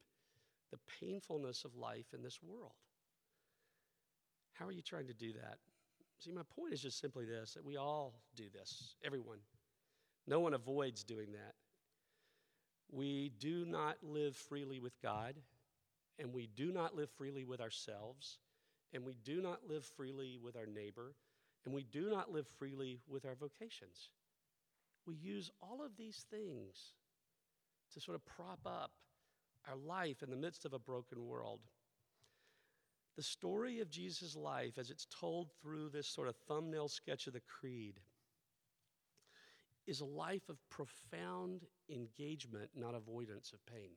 the 0.72 0.78
painfulness 1.00 1.66
of 1.66 1.76
life 1.76 2.14
in 2.14 2.22
this 2.22 2.40
world. 2.44 2.74
How 4.54 4.66
are 4.66 4.72
you 4.72 4.82
trying 4.82 5.08
to 5.08 5.14
do 5.14 5.34
that? 5.34 5.58
See, 6.20 6.32
my 6.32 6.44
point 6.56 6.74
is 6.74 6.82
just 6.82 7.00
simply 7.00 7.26
this 7.26 7.54
that 7.54 7.66
we 7.66 7.78
all 7.78 8.14
do 8.36 8.46
this, 8.54 8.96
everyone. 9.04 9.40
No 10.28 10.40
one 10.40 10.54
avoids 10.54 11.04
doing 11.04 11.32
that. 11.34 11.54
We 12.92 13.32
do 13.40 13.66
not 13.66 13.98
live 14.02 14.36
freely 14.36 14.80
with 14.80 15.00
God, 15.02 15.36
and 16.20 16.34
we 16.34 16.48
do 16.56 16.72
not 16.72 16.96
live 16.96 17.10
freely 17.10 17.44
with 17.44 17.60
ourselves, 17.60 18.38
and 18.94 19.04
we 19.04 19.16
do 19.24 19.42
not 19.42 19.68
live 19.68 19.86
freely 19.86 20.38
with 20.42 20.56
our 20.56 20.66
neighbor, 20.66 21.16
and 21.66 21.74
we 21.74 21.84
do 21.84 22.10
not 22.10 22.32
live 22.32 22.48
freely 22.60 23.00
with 23.08 23.26
our 23.26 23.36
vocations. 23.36 24.10
We 25.06 25.16
use 25.16 25.52
all 25.62 25.84
of 25.84 25.98
these 25.98 26.26
things 26.30 26.94
to 27.94 28.00
sort 28.00 28.16
of 28.16 28.26
prop 28.26 28.60
up 28.66 28.92
our 29.68 29.76
life 29.76 30.24
in 30.24 30.30
the 30.30 30.36
midst 30.36 30.66
of 30.66 30.74
a 30.74 30.80
broken 30.80 31.26
world. 31.26 31.60
The 33.16 33.24
story 33.24 33.80
of 33.80 33.90
Jesus' 33.90 34.36
life, 34.36 34.78
as 34.78 34.90
it's 34.90 35.08
told 35.20 35.50
through 35.62 35.90
this 35.90 36.08
sort 36.08 36.28
of 36.28 36.36
thumbnail 36.48 36.90
sketch 36.90 37.28
of 37.28 37.34
the 37.34 37.42
Creed, 37.42 38.00
is 39.88 40.02
a 40.02 40.06
life 40.06 40.50
of 40.50 40.58
profound 40.70 41.62
engagement, 41.90 42.72
not 42.76 42.96
avoidance 42.96 43.54
of 43.54 43.66
pain. 43.66 43.96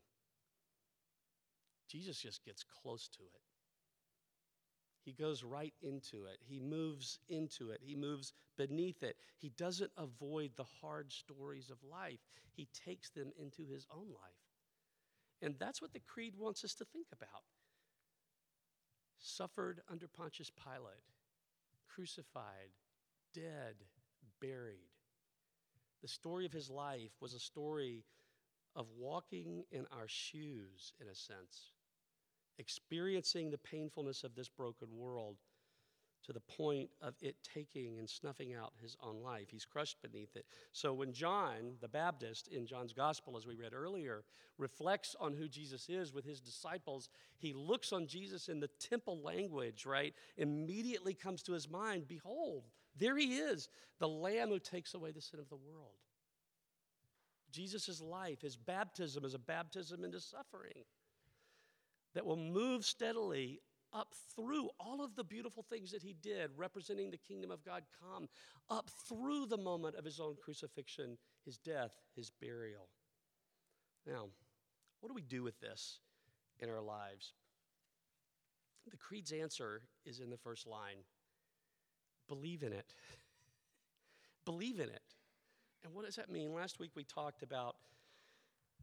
Jesus 1.89 2.19
just 2.19 2.45
gets 2.45 2.63
close 2.63 3.09
to 3.09 3.23
it. 3.23 3.48
He 5.09 5.15
goes 5.15 5.43
right 5.43 5.73
into 5.81 6.27
it. 6.27 6.37
He 6.47 6.61
moves 6.61 7.19
into 7.31 7.71
it. 7.71 7.81
He 7.83 7.97
moves 7.97 8.35
beneath 8.59 9.03
it. 9.03 9.17
He 9.39 9.49
doesn't 9.49 9.91
avoid 9.97 10.51
the 10.55 10.67
hard 10.83 11.11
stories 11.11 11.71
of 11.71 11.79
life, 11.83 12.21
he 12.53 12.69
takes 12.85 13.09
them 13.09 13.33
into 13.39 13.65
his 13.65 13.87
own 13.91 14.09
life. 14.09 14.45
And 15.41 15.55
that's 15.59 15.81
what 15.81 15.95
the 15.95 16.01
Creed 16.01 16.35
wants 16.37 16.63
us 16.63 16.75
to 16.75 16.85
think 16.85 17.07
about. 17.11 17.45
Suffered 19.17 19.81
under 19.91 20.09
Pontius 20.09 20.51
Pilate, 20.51 21.09
crucified, 21.89 22.73
dead, 23.33 23.77
buried. 24.43 24.93
The 26.03 26.09
story 26.09 26.45
of 26.45 26.53
his 26.53 26.69
life 26.69 27.13
was 27.19 27.33
a 27.33 27.41
story 27.41 28.05
of 28.77 28.89
walking 28.95 29.65
in 29.73 29.87
our 29.91 30.07
shoes, 30.07 30.93
in 31.01 31.09
a 31.09 31.15
sense, 31.15 31.73
experiencing 32.59 33.51
the 33.51 33.59
painfulness 33.59 34.25
of 34.25 34.35
this 34.35 34.49
broken 34.49 34.89
world 34.97 35.37
to 36.25 36.33
the 36.33 36.41
point 36.41 36.91
of 37.01 37.15
it 37.23 37.37
taking 37.43 37.99
and 37.99 38.09
snuffing 38.09 38.53
out 38.53 38.73
his 38.83 38.97
own 39.03 39.23
life. 39.23 39.49
He's 39.51 39.65
crushed 39.65 40.03
beneath 40.03 40.37
it. 40.37 40.45
So 40.73 40.93
when 40.93 41.13
John, 41.13 41.77
the 41.81 41.89
Baptist, 41.89 42.49
in 42.49 42.67
John's 42.67 42.93
gospel, 42.93 43.37
as 43.37 43.47
we 43.47 43.55
read 43.55 43.73
earlier, 43.73 44.25
reflects 44.59 45.15
on 45.21 45.33
who 45.33 45.49
Jesus 45.49 45.89
is 45.89 46.13
with 46.13 46.25
his 46.25 46.41
disciples, 46.41 47.09
he 47.39 47.53
looks 47.53 47.93
on 47.93 48.07
Jesus 48.07 48.49
in 48.49 48.61
the 48.61 48.69
temple 48.81 49.23
language, 49.23 49.87
right? 49.87 50.13
Immediately 50.37 51.15
comes 51.15 51.43
to 51.45 51.53
his 51.53 51.71
mind 51.71 52.09
Behold, 52.09 52.65
there 52.97 53.17
he 53.17 53.37
is, 53.37 53.69
the 54.01 54.09
Lamb 54.09 54.49
who 54.49 54.59
takes 54.59 54.95
away 54.95 55.13
the 55.13 55.21
sin 55.21 55.41
of 55.41 55.49
the 55.49 55.57
world. 55.57 55.93
Jesus' 57.51 58.03
life, 58.03 58.43
his 58.43 58.57
baptism, 58.57 59.25
is 59.25 59.35
a 59.35 59.39
baptism 59.39 60.05
into 60.05 60.21
suffering 60.21 60.85
that 62.15 62.27
will 62.27 62.37
move 62.37 62.85
steadily 62.85 63.61
up 63.93 64.15
through 64.35 64.69
all 64.79 65.03
of 65.03 65.15
the 65.17 65.25
beautiful 65.25 65.65
things 65.69 65.91
that 65.93 66.03
he 66.03 66.15
did, 66.23 66.51
representing 66.57 67.11
the 67.11 67.17
kingdom 67.17 67.51
of 67.51 67.65
God 67.65 67.85
come, 68.03 68.29
up 68.71 68.91
through 69.09 69.47
the 69.47 69.57
moment 69.57 69.97
of 69.97 70.05
his 70.05 70.21
own 70.21 70.37
crucifixion, 70.43 71.17
his 71.45 71.57
death, 71.57 71.93
his 72.15 72.31
burial. 72.31 72.89
Now, 74.07 74.27
what 75.01 75.09
do 75.09 75.15
we 75.15 75.23
do 75.23 75.43
with 75.43 75.59
this 75.61 76.01
in 76.61 76.69
our 76.69 76.81
lives? 76.81 77.33
The 78.91 78.97
Creed's 78.97 79.33
answer 79.33 79.83
is 80.05 80.21
in 80.21 80.31
the 80.31 80.37
first 80.37 80.67
line 80.67 81.05
believe 82.27 82.63
in 82.63 82.73
it. 82.73 82.95
believe 84.45 84.81
in 84.81 84.89
it. 84.89 85.03
And 85.85 85.95
what 85.95 86.05
does 86.05 86.17
that 86.17 86.31
mean? 86.31 86.53
Last 86.53 86.79
week 86.79 86.91
we 86.95 87.05
talked 87.05 87.43
about 87.43 87.77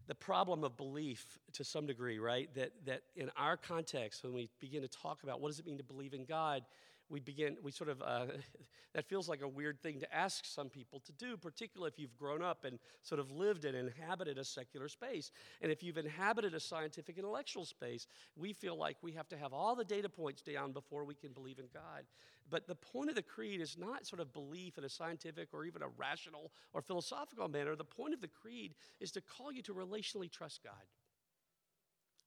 the 0.08 0.16
problem 0.16 0.64
of 0.64 0.78
belief 0.78 1.40
to 1.54 1.64
some 1.64 1.86
degree, 1.86 2.20
right? 2.20 2.54
That, 2.56 2.72
that 2.86 3.02
in 3.16 3.32
our 3.38 3.58
context, 3.58 4.24
when 4.24 4.34
we 4.34 4.50
begin 4.60 4.82
to 4.82 4.88
talk 4.88 5.24
about 5.24 5.42
what 5.42 5.50
does 5.50 5.60
it 5.60 5.66
mean 5.66 5.78
to 5.78 5.84
believe 5.84 6.14
in 6.14 6.26
God, 6.26 6.64
we 7.10 7.20
begin, 7.20 7.58
we 7.62 7.72
sort 7.72 7.90
of, 7.90 8.02
uh, 8.02 8.26
that 8.94 9.08
feels 9.08 9.28
like 9.28 9.42
a 9.42 9.48
weird 9.48 9.82
thing 9.82 10.00
to 10.00 10.16
ask 10.16 10.46
some 10.46 10.70
people 10.70 11.00
to 11.02 11.12
do, 11.14 11.38
particularly 11.38 11.92
if 11.94 12.00
you've 12.00 12.16
grown 12.18 12.42
up 12.42 12.66
and 12.66 12.80
sort 13.04 13.20
of 13.20 13.32
lived 13.32 13.66
and 13.66 13.76
inhabited 13.76 14.38
a 14.38 14.44
secular 14.44 14.88
space. 14.88 15.32
And 15.62 15.72
if 15.72 15.84
you've 15.84 15.98
inhabited 15.98 16.54
a 16.54 16.60
scientific 16.60 17.18
intellectual 17.18 17.66
space, 17.66 18.08
we 18.36 18.54
feel 18.54 18.78
like 18.78 18.98
we 19.02 19.12
have 19.14 19.28
to 19.30 19.38
have 19.38 19.54
all 19.54 19.76
the 19.76 19.86
data 19.86 20.10
points 20.10 20.42
down 20.42 20.72
before 20.72 21.04
we 21.04 21.16
can 21.16 21.34
believe 21.34 21.60
in 21.60 21.66
God. 21.74 22.06
But 22.50 22.68
the 22.68 22.76
point 22.76 23.10
of 23.10 23.16
the 23.16 23.24
creed 23.24 23.60
is 23.60 23.78
not 23.78 24.06
sort 24.06 24.22
of 24.22 24.32
belief 24.32 24.78
in 24.78 24.84
a 24.84 24.90
scientific 24.90 25.50
or 25.52 25.66
even 25.66 25.82
a 25.82 25.88
rational 25.88 26.52
or 26.74 26.82
philosophical 26.82 27.48
manner. 27.48 27.76
The 27.76 27.84
point 27.84 28.14
of 28.14 28.22
the 28.22 28.28
creed 28.28 28.76
is 29.00 29.12
to 29.12 29.22
call 29.22 29.52
you 29.52 29.64
to 29.64 29.74
relationally 29.74 30.32
trust 30.32 30.64
God. 30.64 30.74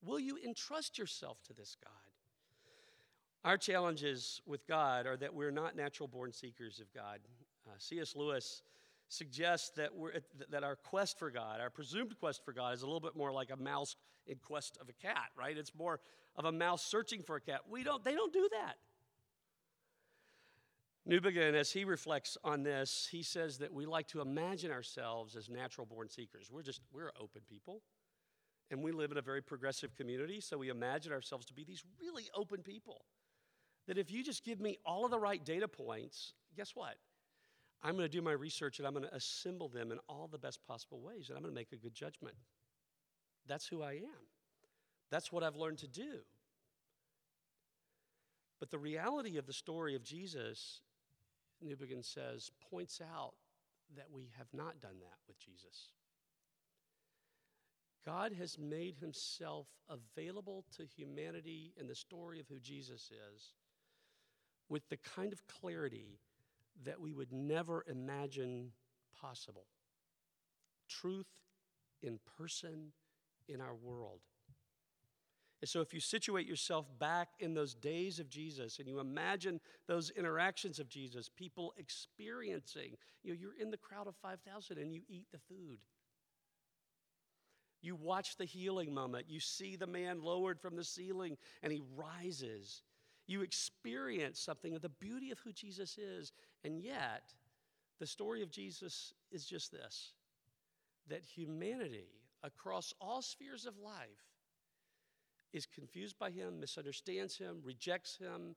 Will 0.03 0.21
you 0.21 0.39
entrust 0.45 0.99
yourself 0.99 1.43
to 1.45 1.53
this 1.53 1.77
God? 1.83 1.93
Our 3.45 3.57
challenges 3.57 4.43
with 4.47 4.67
God 4.67 5.07
are 5.07 5.17
that 5.17 5.33
we're 5.33 5.51
not 5.51 5.77
natural 5.77 6.09
born 6.09 6.33
seekers 6.33 6.81
of 6.81 6.93
God. 6.93 7.21
Uh, 7.67 7.75
C.S. 7.79 8.17
Lewis 8.17 8.63
suggests 9.09 9.71
that, 9.77 9.95
we're, 9.95 10.13
that 10.51 10.65
our 10.65 10.77
quest 10.77 11.19
for 11.19 11.31
God, 11.31 11.61
our 11.61 11.71
presumed 11.71 12.19
quest 12.19 12.45
for 12.45 12.53
God, 12.53 12.75
is 12.75 12.83
a 12.83 12.87
little 12.87 13.01
bit 13.01 13.17
more 13.17 13.33
like 13.33 13.51
a 13.51 13.57
mouse 13.57 13.97
in 14.27 14.37
quest 14.37 14.77
of 14.81 14.89
a 14.89 14.93
cat, 14.93 15.31
right? 15.37 15.57
It's 15.57 15.75
more 15.75 16.01
of 16.37 16.45
a 16.45 16.53
mouse 16.53 16.85
searching 16.85 17.23
for 17.23 17.37
a 17.37 17.41
cat. 17.41 17.61
We 17.71 17.85
don't, 17.85 18.05
they 18.05 18.15
don't 18.15 18.33
do 18.33 18.49
that. 18.53 18.77
Newbigin, 21.09 21.55
as 21.55 21.73
he 21.73 21.85
reflects 21.85 22.37
on 22.45 22.63
this, 22.63 23.09
he 23.11 23.23
says 23.23 23.59
that 23.59 23.73
we 23.73 23.87
like 23.87 24.09
to 24.09 24.21
imagine 24.21 24.71
ourselves 24.71 25.37
as 25.37 25.49
natural 25.49 25.87
born 25.87 26.09
seekers. 26.09 26.51
We're 26.53 26.63
just, 26.63 26.83
we're 26.93 27.13
open 27.19 27.41
people. 27.49 27.83
And 28.71 28.83
we 28.83 28.93
live 28.93 29.11
in 29.11 29.17
a 29.17 29.23
very 29.23 29.41
progressive 29.41 29.97
community, 29.97 30.43
so 30.43 30.59
we 30.59 30.69
imagine 30.69 31.13
ourselves 31.13 31.47
to 31.47 31.55
be 31.55 31.65
these 31.65 31.83
really 31.99 32.25
open 32.35 32.61
people 32.63 33.07
that 33.89 33.99
if 33.99 34.11
you 34.11 34.23
just 34.23 34.45
give 34.45 34.61
me 34.61 34.79
all 34.85 35.05
of 35.07 35.11
the 35.11 35.19
right 35.19 35.43
data 35.45 35.67
points, 35.67 36.35
guess 36.57 36.77
what? 36.77 36.97
I'm 37.83 37.97
going 37.97 38.05
to 38.05 38.17
do 38.17 38.23
my 38.23 38.33
research 38.33 38.79
and 38.79 38.87
I'm 38.87 38.93
going 38.93 39.07
to 39.07 39.15
assemble 39.15 39.69
them 39.69 39.91
in 39.91 39.99
all 40.09 40.29
the 40.31 40.39
best 40.39 40.61
possible 40.67 41.01
ways 41.01 41.29
and 41.29 41.37
I'm 41.37 41.43
going 41.43 41.55
to 41.55 41.59
make 41.59 41.73
a 41.73 41.77
good 41.77 41.95
judgment. 41.95 42.37
That's 43.47 43.67
who 43.67 43.83
I 43.83 43.93
am. 43.93 44.27
That's 45.11 45.33
what 45.33 45.43
I've 45.43 45.57
learned 45.57 45.79
to 45.79 45.89
do. 45.89 46.19
But 48.61 48.71
the 48.71 48.79
reality 48.79 49.39
of 49.39 49.47
the 49.47 49.53
story 49.55 49.95
of 49.95 50.03
Jesus, 50.03 50.83
Newbigin 51.65 52.05
says, 52.05 52.51
points 52.71 53.01
out 53.01 53.35
that 53.97 54.11
we 54.13 54.29
have 54.37 54.49
not 54.53 54.83
done 54.83 54.99
that 55.01 55.17
with 55.27 55.39
Jesus. 55.39 55.93
God 58.05 58.33
has 58.39 58.59
made 58.59 58.97
himself 59.01 59.67
available 59.89 60.67
to 60.77 60.85
humanity 60.85 61.73
in 61.79 61.87
the 61.87 61.95
story 61.95 62.39
of 62.39 62.49
who 62.49 62.59
Jesus 62.61 63.11
is 63.35 63.55
with 64.69 64.89
the 64.89 64.97
kind 64.97 65.33
of 65.33 65.47
clarity 65.47 66.19
that 66.85 67.01
we 67.01 67.13
would 67.13 67.33
never 67.33 67.85
imagine 67.89 68.73
possible. 69.21 69.67
Truth 70.89 71.27
in 72.03 72.19
person 72.39 72.93
in 73.49 73.61
our 73.61 73.75
world. 73.75 74.21
And 75.61 75.69
so, 75.69 75.81
if 75.81 75.93
you 75.93 75.99
situate 75.99 76.47
yourself 76.47 76.87
back 77.01 77.31
in 77.41 77.53
those 77.53 77.75
days 77.75 78.21
of 78.21 78.31
Jesus 78.31 78.79
and 78.79 78.87
you 78.87 79.01
imagine 79.01 79.61
those 79.89 80.11
interactions 80.11 80.79
of 80.79 80.89
Jesus, 80.89 81.29
people 81.29 81.75
experiencing, 81.77 82.97
you 83.25 83.33
know, 83.33 83.39
you're 83.41 83.61
in 83.61 83.73
the 83.73 83.77
crowd 83.77 84.07
of 84.07 84.15
5,000 84.23 84.79
and 84.79 84.93
you 84.93 85.03
eat 85.09 85.27
the 85.33 85.39
food. 85.39 85.79
You 87.81 87.97
watch 87.97 88.37
the 88.37 88.45
healing 88.45 88.95
moment. 88.95 89.27
You 89.29 89.41
see 89.41 89.75
the 89.75 89.87
man 89.87 90.23
lowered 90.23 90.61
from 90.61 90.77
the 90.77 90.85
ceiling 90.85 91.37
and 91.63 91.73
he 91.73 91.83
rises 91.97 92.83
you 93.29 93.43
experience 93.43 94.41
something 94.41 94.75
of 94.75 94.83
the 94.83 94.89
beauty 94.89 95.31
of 95.31 95.39
who 95.39 95.53
Jesus 95.53 95.99
is. 95.99 96.33
And 96.65 96.81
yet, 96.81 97.35
the 98.01 98.07
story 98.07 98.43
of 98.43 98.51
Jesus 98.51 99.15
is 99.31 99.47
just 99.47 99.71
this 99.71 100.13
that 101.09 101.25
humanity 101.25 102.09
across 102.43 102.93
all 103.01 103.23
spheres 103.23 103.65
of 103.65 103.79
life 103.79 104.27
is 105.55 105.65
confused 105.65 106.19
by 106.19 106.31
him, 106.31 106.61
misunderstands 106.61 107.37
him, 107.39 107.61
rejects 107.65 108.19
him, 108.19 108.55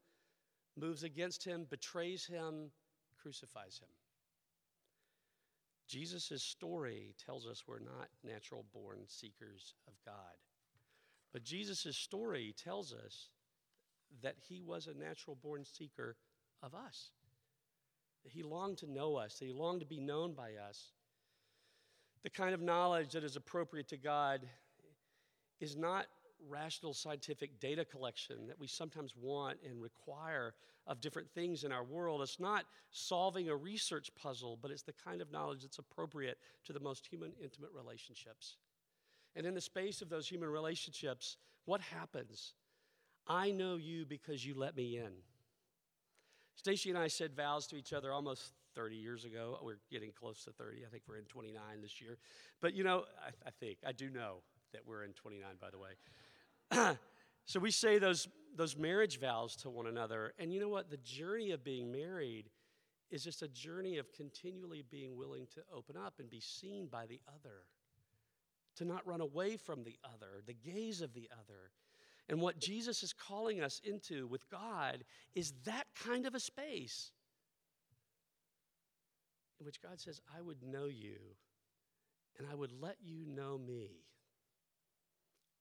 moves 0.78 1.04
against 1.04 1.46
him, 1.46 1.66
betrays 1.70 2.26
him, 2.26 2.72
crucifies 3.22 3.80
him. 3.82 3.88
Jesus' 5.88 6.44
story 6.44 7.16
tells 7.26 7.48
us 7.48 7.64
we're 7.66 7.80
not 7.80 8.10
natural 8.24 8.66
born 8.74 9.00
seekers 9.08 9.76
of 9.88 9.94
God. 10.06 10.36
But 11.32 11.44
Jesus' 11.44 11.96
story 11.96 12.54
tells 12.62 12.94
us 12.94 13.30
that 14.22 14.36
he 14.48 14.62
was 14.62 14.88
a 14.88 14.94
natural 14.94 15.38
born 15.42 15.66
seeker 15.66 16.16
of 16.62 16.74
us. 16.76 17.12
He 18.24 18.44
longed 18.44 18.78
to 18.80 18.92
know 18.92 19.16
us, 19.16 19.40
that 19.40 19.46
he 19.46 19.54
longed 19.54 19.80
to 19.80 19.86
be 19.86 20.00
known 20.00 20.34
by 20.34 20.52
us. 20.56 20.92
The 22.24 22.30
kind 22.30 22.54
of 22.54 22.62
knowledge 22.62 23.14
that 23.14 23.24
is 23.24 23.36
appropriate 23.36 23.88
to 23.90 23.98
God 23.98 24.42
is 25.60 25.76
not 25.76 26.06
rational 26.50 26.94
scientific 26.94 27.60
data 27.60 27.86
collection 27.86 28.48
that 28.48 28.60
we 28.60 28.68
sometimes 28.68 29.14
want 29.16 29.58
and 29.68 29.82
require 29.82 30.54
of 30.88 31.02
different 31.02 31.30
things 31.32 31.64
in 31.64 31.72
our 31.72 31.84
world. 31.84 32.22
It's 32.22 32.40
not 32.40 32.66
solving 32.90 33.50
a 33.50 33.56
research 33.56 34.10
puzzle, 34.16 34.58
but 34.62 34.72
it's 34.72 34.82
the 34.82 34.94
kind 34.94 35.22
of 35.22 35.32
knowledge 35.32 35.62
that's 35.62 35.78
appropriate 35.80 36.38
to 36.66 36.74
the 36.74 36.80
most 36.80 37.06
human, 37.06 37.32
intimate 37.42 37.70
relationships. 37.76 38.58
And 39.36 39.46
in 39.46 39.54
the 39.54 39.62
space 39.62 40.02
of 40.02 40.10
those 40.10 40.28
human 40.28 40.50
relationships, 40.50 41.38
what 41.66 41.82
happens? 41.82 42.54
I 43.32 43.52
know 43.52 43.78
you 43.78 44.06
because 44.06 44.46
you 44.46 44.56
let 44.56 44.76
me 44.76 44.98
in. 44.98 45.12
Stacy 46.56 46.90
and 46.90 47.00
I 47.00 47.08
said 47.08 47.34
vows 47.34 47.66
to 47.68 47.78
each 47.78 47.94
other 47.94 48.12
almost 48.12 48.52
30 48.76 48.98
years 48.98 49.24
ago. 49.24 49.58
We're 49.64 49.78
getting 49.90 50.12
close 50.12 50.44
to 50.44 50.52
30. 50.52 50.86
I 50.86 50.90
think 50.90 51.04
we're 51.08 51.18
in 51.18 51.24
29 51.24 51.62
this 51.82 52.02
year. 52.02 52.18
But 52.60 52.74
you 52.74 52.84
know, 52.84 53.06
I, 53.26 53.30
I 53.48 53.52
think, 53.52 53.78
I 53.88 53.94
do 53.94 54.10
know 54.10 54.40
that 54.74 54.82
we're 54.86 55.06
in 55.06 55.14
29, 55.14 55.48
by 55.62 55.70
the 55.70 55.78
way. 55.80 56.98
so 57.46 57.60
we 57.62 57.72
say 57.72 58.00
those, 58.00 58.28
those 58.58 58.76
marriage 58.76 59.18
vows 59.18 59.56
to 59.58 59.70
one 59.70 59.88
another. 59.88 60.34
And 60.38 60.54
you 60.54 60.60
know 60.60 60.70
what? 60.70 60.90
The 60.90 60.98
journey 60.98 61.52
of 61.52 61.64
being 61.64 61.90
married 61.90 62.50
is 63.12 63.24
just 63.24 63.44
a 63.44 63.48
journey 63.48 63.98
of 63.98 64.12
continually 64.12 64.84
being 64.92 65.16
willing 65.16 65.48
to 65.56 65.62
open 65.74 65.96
up 65.96 66.16
and 66.20 66.30
be 66.30 66.42
seen 66.42 66.88
by 66.88 67.06
the 67.06 67.22
other, 67.30 67.64
to 68.76 68.84
not 68.84 69.08
run 69.08 69.22
away 69.22 69.56
from 69.56 69.86
the 69.86 69.96
other, 70.04 70.42
the 70.46 70.54
gaze 70.54 71.00
of 71.00 71.14
the 71.14 71.30
other 71.32 71.72
and 72.30 72.40
what 72.40 72.60
Jesus 72.60 73.04
is 73.04 73.14
calling 73.14 73.62
us 73.62 73.82
into 73.84 74.28
with 74.28 74.50
God 74.50 75.04
is 75.36 75.54
that 75.66 75.88
kind 76.04 76.26
of 76.26 76.36
a 76.36 76.40
space 76.40 77.12
in 79.60 79.66
which 79.66 79.82
God 79.82 80.00
says, 80.00 80.22
I 80.36 80.42
would 80.42 80.64
know 80.64 80.86
you 80.86 81.18
and 82.38 82.48
I 82.52 82.56
would 82.56 82.72
let 82.82 82.96
you 83.04 83.26
know 83.26 83.58
me. 83.58 83.90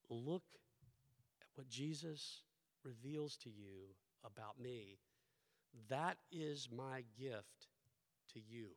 Look 0.09 0.45
at 1.41 1.49
what 1.55 1.69
Jesus 1.69 2.43
reveals 2.85 3.37
to 3.39 3.51
you 3.51 3.95
about 4.25 4.61
me. 4.61 4.99
That 5.89 6.17
is 6.33 6.69
my 6.75 7.05
gift 7.19 7.69
to 8.33 8.41
you. 8.41 8.69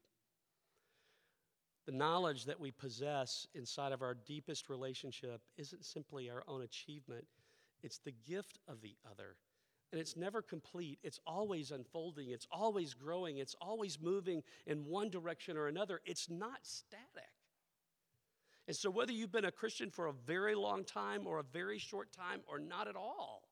The 1.86 1.92
knowledge 1.92 2.46
that 2.46 2.60
we 2.60 2.72
possess 2.72 3.48
inside 3.54 3.92
of 3.92 4.02
our 4.02 4.14
deepest 4.14 4.70
relationship 4.70 5.42
isn't 5.58 5.86
simply 5.86 6.30
our 6.30 6.44
own 6.48 6.62
achievement, 6.62 7.26
it's 7.84 8.00
the 8.00 8.14
gift 8.28 8.60
of 8.68 8.82
the 8.82 8.96
other. 9.10 9.36
And 9.92 10.02
it's 10.02 10.18
never 10.18 10.42
complete. 10.42 10.98
It's 11.04 11.20
always 11.28 11.70
unfolding. 11.70 12.32
It's 12.32 12.48
always 12.52 12.96
growing. 12.96 13.38
It's 13.38 13.56
always 13.62 14.00
moving 14.02 14.42
in 14.66 14.86
one 14.86 15.10
direction 15.12 15.56
or 15.56 15.68
another. 15.68 16.02
It's 16.04 16.32
not 16.32 16.60
static. 16.64 17.30
And 18.68 18.76
so, 18.76 18.90
whether 18.90 19.12
you've 19.12 19.32
been 19.32 19.46
a 19.46 19.52
Christian 19.52 19.92
for 19.92 20.08
a 20.08 20.14
very 20.14 20.56
long 20.56 20.84
time 20.84 21.28
or 21.28 21.40
a 21.40 21.44
very 21.44 21.78
short 21.78 22.12
time 22.12 22.40
or 22.48 22.58
not 22.58 22.88
at 22.88 22.96
all, 22.96 23.44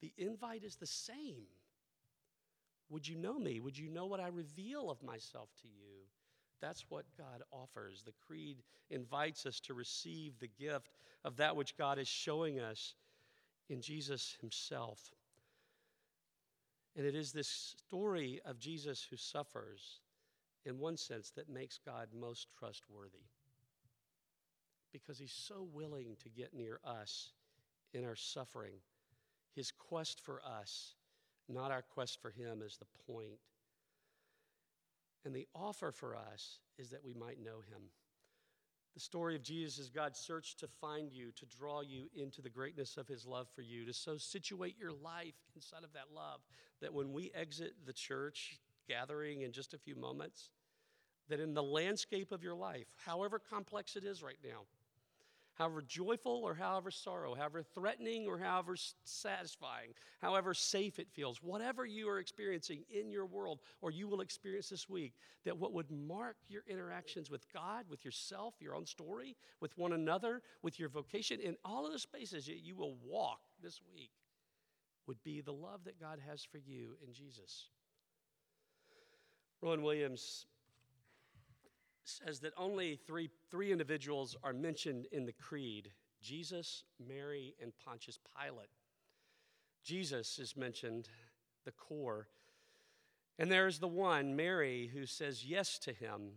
the 0.00 0.12
invite 0.16 0.64
is 0.64 0.76
the 0.76 0.86
same. 0.86 1.44
Would 2.88 3.06
you 3.06 3.16
know 3.16 3.38
me? 3.38 3.60
Would 3.60 3.76
you 3.76 3.90
know 3.90 4.06
what 4.06 4.20
I 4.20 4.28
reveal 4.28 4.90
of 4.90 5.02
myself 5.02 5.50
to 5.62 5.68
you? 5.68 6.06
That's 6.60 6.84
what 6.88 7.04
God 7.16 7.42
offers. 7.52 8.02
The 8.04 8.12
Creed 8.26 8.58
invites 8.90 9.46
us 9.46 9.60
to 9.60 9.74
receive 9.74 10.38
the 10.38 10.50
gift 10.58 10.98
of 11.24 11.36
that 11.36 11.56
which 11.56 11.76
God 11.76 11.98
is 11.98 12.08
showing 12.08 12.60
us 12.60 12.94
in 13.68 13.80
Jesus 13.80 14.36
Himself. 14.40 14.98
And 16.96 17.06
it 17.06 17.14
is 17.14 17.32
this 17.32 17.48
story 17.48 18.40
of 18.44 18.58
Jesus 18.58 19.06
who 19.08 19.16
suffers, 19.16 20.00
in 20.66 20.78
one 20.78 20.96
sense, 20.96 21.30
that 21.30 21.48
makes 21.48 21.78
God 21.78 22.08
most 22.18 22.48
trustworthy. 22.58 23.24
Because 24.92 25.18
He's 25.18 25.32
so 25.32 25.66
willing 25.72 26.16
to 26.22 26.28
get 26.28 26.52
near 26.52 26.80
us 26.84 27.32
in 27.94 28.04
our 28.04 28.16
suffering. 28.16 28.74
His 29.54 29.70
quest 29.72 30.20
for 30.20 30.42
us, 30.44 30.94
not 31.48 31.70
our 31.70 31.82
quest 31.82 32.20
for 32.20 32.30
Him, 32.30 32.62
is 32.64 32.76
the 32.76 33.12
point. 33.12 33.38
And 35.24 35.34
the 35.34 35.46
offer 35.54 35.90
for 35.92 36.16
us 36.16 36.58
is 36.78 36.90
that 36.90 37.04
we 37.04 37.12
might 37.12 37.42
know 37.42 37.60
him. 37.70 37.90
The 38.94 39.00
story 39.00 39.36
of 39.36 39.42
Jesus 39.42 39.78
is 39.78 39.90
God 39.90 40.16
searched 40.16 40.58
to 40.60 40.66
find 40.66 41.12
you, 41.12 41.30
to 41.36 41.46
draw 41.46 41.80
you 41.80 42.08
into 42.14 42.42
the 42.42 42.50
greatness 42.50 42.96
of 42.96 43.06
his 43.06 43.24
love 43.24 43.48
for 43.54 43.62
you, 43.62 43.84
to 43.86 43.92
so 43.92 44.16
situate 44.16 44.76
your 44.78 44.92
life 44.92 45.34
inside 45.54 45.84
of 45.84 45.92
that 45.92 46.12
love 46.14 46.40
that 46.80 46.92
when 46.92 47.12
we 47.12 47.30
exit 47.34 47.74
the 47.86 47.92
church 47.92 48.58
gathering 48.88 49.42
in 49.42 49.52
just 49.52 49.74
a 49.74 49.78
few 49.78 49.94
moments, 49.94 50.50
that 51.28 51.38
in 51.38 51.54
the 51.54 51.62
landscape 51.62 52.32
of 52.32 52.42
your 52.42 52.56
life, 52.56 52.88
however 53.06 53.38
complex 53.38 53.94
it 53.94 54.04
is 54.04 54.22
right 54.22 54.38
now, 54.42 54.62
however 55.60 55.82
joyful 55.82 56.40
or 56.42 56.54
however 56.54 56.90
sorrow, 56.90 57.34
however 57.34 57.62
threatening 57.62 58.26
or 58.26 58.38
however 58.38 58.74
satisfying, 59.04 59.92
however 60.22 60.54
safe 60.54 60.98
it 60.98 61.06
feels, 61.12 61.42
whatever 61.42 61.84
you 61.84 62.08
are 62.08 62.18
experiencing 62.18 62.82
in 62.88 63.10
your 63.10 63.26
world 63.26 63.60
or 63.82 63.90
you 63.90 64.08
will 64.08 64.22
experience 64.22 64.70
this 64.70 64.88
week, 64.88 65.12
that 65.44 65.58
what 65.58 65.74
would 65.74 65.90
mark 65.90 66.36
your 66.48 66.62
interactions 66.66 67.30
with 67.30 67.44
God, 67.52 67.84
with 67.90 68.06
yourself, 68.06 68.54
your 68.58 68.74
own 68.74 68.86
story, 68.86 69.36
with 69.60 69.76
one 69.76 69.92
another, 69.92 70.40
with 70.62 70.80
your 70.80 70.88
vocation, 70.88 71.38
in 71.40 71.56
all 71.62 71.84
of 71.84 71.92
the 71.92 71.98
spaces 71.98 72.46
that 72.46 72.64
you 72.64 72.74
will 72.74 72.96
walk 73.04 73.40
this 73.62 73.82
week, 73.92 74.12
would 75.06 75.22
be 75.24 75.42
the 75.42 75.52
love 75.52 75.84
that 75.84 76.00
God 76.00 76.20
has 76.26 76.42
for 76.42 76.56
you 76.56 76.96
in 77.06 77.12
Jesus. 77.12 77.66
Rowan 79.60 79.82
Williams 79.82 80.46
says 82.10 82.40
that 82.40 82.52
only 82.56 82.96
three, 83.06 83.30
three 83.50 83.72
individuals 83.72 84.36
are 84.42 84.52
mentioned 84.52 85.06
in 85.12 85.26
the 85.26 85.32
creed 85.32 85.90
Jesus, 86.22 86.84
Mary, 86.98 87.54
and 87.62 87.72
Pontius 87.84 88.18
Pilate. 88.36 88.68
Jesus 89.82 90.38
is 90.38 90.56
mentioned, 90.56 91.08
the 91.64 91.72
core. 91.72 92.28
And 93.38 93.50
there's 93.50 93.78
the 93.78 93.88
one, 93.88 94.36
Mary, 94.36 94.90
who 94.92 95.06
says 95.06 95.46
yes 95.46 95.78
to 95.78 95.92
him, 95.92 96.32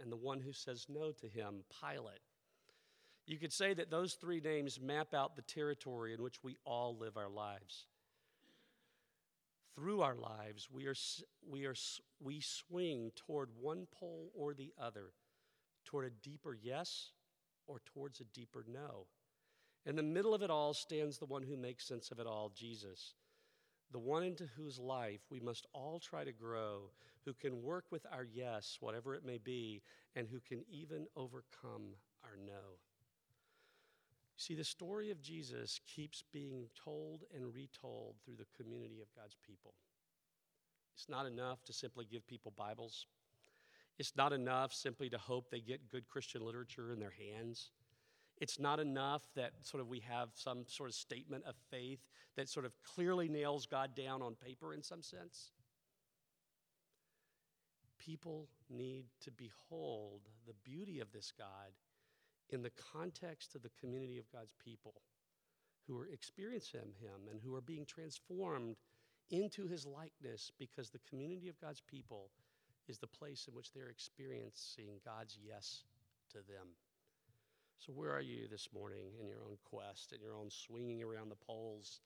and 0.00 0.10
the 0.10 0.16
one 0.16 0.40
who 0.40 0.52
says 0.52 0.86
no 0.88 1.12
to 1.12 1.28
him, 1.28 1.62
Pilate. 1.80 2.18
You 3.26 3.38
could 3.38 3.52
say 3.52 3.74
that 3.74 3.90
those 3.90 4.14
three 4.14 4.40
names 4.40 4.80
map 4.80 5.14
out 5.14 5.36
the 5.36 5.42
territory 5.42 6.12
in 6.12 6.22
which 6.22 6.42
we 6.42 6.56
all 6.64 6.96
live 6.98 7.16
our 7.16 7.30
lives 7.30 7.86
through 9.74 10.02
our 10.02 10.16
lives, 10.16 10.68
we, 10.70 10.86
are, 10.86 10.94
we, 11.48 11.64
are, 11.64 11.74
we 12.20 12.40
swing 12.40 13.10
toward 13.16 13.50
one 13.60 13.86
pole 13.92 14.30
or 14.34 14.54
the 14.54 14.72
other, 14.80 15.12
toward 15.84 16.06
a 16.06 16.28
deeper 16.28 16.56
yes 16.60 17.12
or 17.66 17.80
towards 17.84 18.20
a 18.20 18.24
deeper 18.24 18.64
no. 18.68 19.06
In 19.84 19.96
the 19.96 20.02
middle 20.02 20.34
of 20.34 20.42
it 20.42 20.50
all 20.50 20.74
stands 20.74 21.18
the 21.18 21.26
one 21.26 21.42
who 21.42 21.56
makes 21.56 21.86
sense 21.86 22.10
of 22.10 22.20
it 22.20 22.26
all, 22.26 22.52
Jesus, 22.54 23.14
the 23.90 23.98
one 23.98 24.22
into 24.22 24.46
whose 24.56 24.78
life 24.78 25.20
we 25.30 25.40
must 25.40 25.66
all 25.72 25.98
try 25.98 26.24
to 26.24 26.32
grow, 26.32 26.90
who 27.24 27.34
can 27.34 27.62
work 27.62 27.84
with 27.90 28.06
our 28.12 28.24
yes, 28.24 28.78
whatever 28.80 29.14
it 29.14 29.24
may 29.24 29.38
be, 29.38 29.82
and 30.14 30.28
who 30.28 30.40
can 30.40 30.62
even 30.70 31.06
overcome 31.16 31.94
our 32.24 32.36
no. 32.44 32.78
See, 34.36 34.54
the 34.54 34.64
story 34.64 35.10
of 35.10 35.20
Jesus 35.20 35.80
keeps 35.86 36.24
being 36.32 36.66
told 36.84 37.24
and 37.34 37.54
retold 37.54 38.16
through 38.24 38.36
the 38.36 38.46
community 38.56 39.00
of 39.00 39.08
God's 39.14 39.36
people. 39.46 39.74
It's 40.94 41.08
not 41.08 41.26
enough 41.26 41.62
to 41.64 41.72
simply 41.72 42.04
give 42.04 42.26
people 42.26 42.52
Bibles. 42.56 43.06
It's 43.98 44.16
not 44.16 44.32
enough 44.32 44.72
simply 44.72 45.08
to 45.10 45.18
hope 45.18 45.50
they 45.50 45.60
get 45.60 45.88
good 45.88 46.08
Christian 46.08 46.44
literature 46.44 46.92
in 46.92 46.98
their 46.98 47.12
hands. 47.12 47.70
It's 48.40 48.58
not 48.58 48.80
enough 48.80 49.22
that 49.36 49.52
sort 49.62 49.80
of 49.80 49.88
we 49.88 50.00
have 50.00 50.30
some 50.34 50.64
sort 50.66 50.88
of 50.88 50.94
statement 50.94 51.44
of 51.44 51.54
faith 51.70 52.00
that 52.36 52.48
sort 52.48 52.66
of 52.66 52.74
clearly 52.82 53.28
nails 53.28 53.66
God 53.66 53.94
down 53.94 54.22
on 54.22 54.34
paper 54.34 54.74
in 54.74 54.82
some 54.82 55.02
sense. 55.02 55.52
People 57.98 58.48
need 58.68 59.04
to 59.20 59.30
behold 59.30 60.22
the 60.46 60.54
beauty 60.64 60.98
of 60.98 61.12
this 61.12 61.32
God 61.38 61.70
in 62.52 62.62
the 62.62 62.72
context 62.92 63.54
of 63.54 63.62
the 63.62 63.70
community 63.80 64.18
of 64.18 64.30
God's 64.30 64.54
people 64.62 64.94
who 65.86 65.98
are 65.98 66.06
experiencing 66.06 66.92
Him 67.00 67.28
and 67.30 67.40
who 67.40 67.54
are 67.54 67.60
being 67.60 67.86
transformed 67.86 68.76
into 69.30 69.66
His 69.66 69.86
likeness 69.86 70.52
because 70.58 70.90
the 70.90 71.00
community 71.08 71.48
of 71.48 71.60
God's 71.60 71.80
people 71.80 72.30
is 72.88 72.98
the 72.98 73.06
place 73.06 73.46
in 73.48 73.54
which 73.54 73.72
they're 73.72 73.88
experiencing 73.88 75.00
God's 75.04 75.38
yes 75.42 75.84
to 76.30 76.38
them. 76.38 76.68
So, 77.78 77.92
where 77.92 78.12
are 78.12 78.20
you 78.20 78.46
this 78.48 78.68
morning 78.72 79.12
in 79.20 79.26
your 79.26 79.40
own 79.40 79.56
quest, 79.64 80.12
in 80.12 80.20
your 80.20 80.34
own 80.34 80.50
swinging 80.50 81.02
around 81.02 81.30
the 81.30 81.46
poles? 81.46 82.00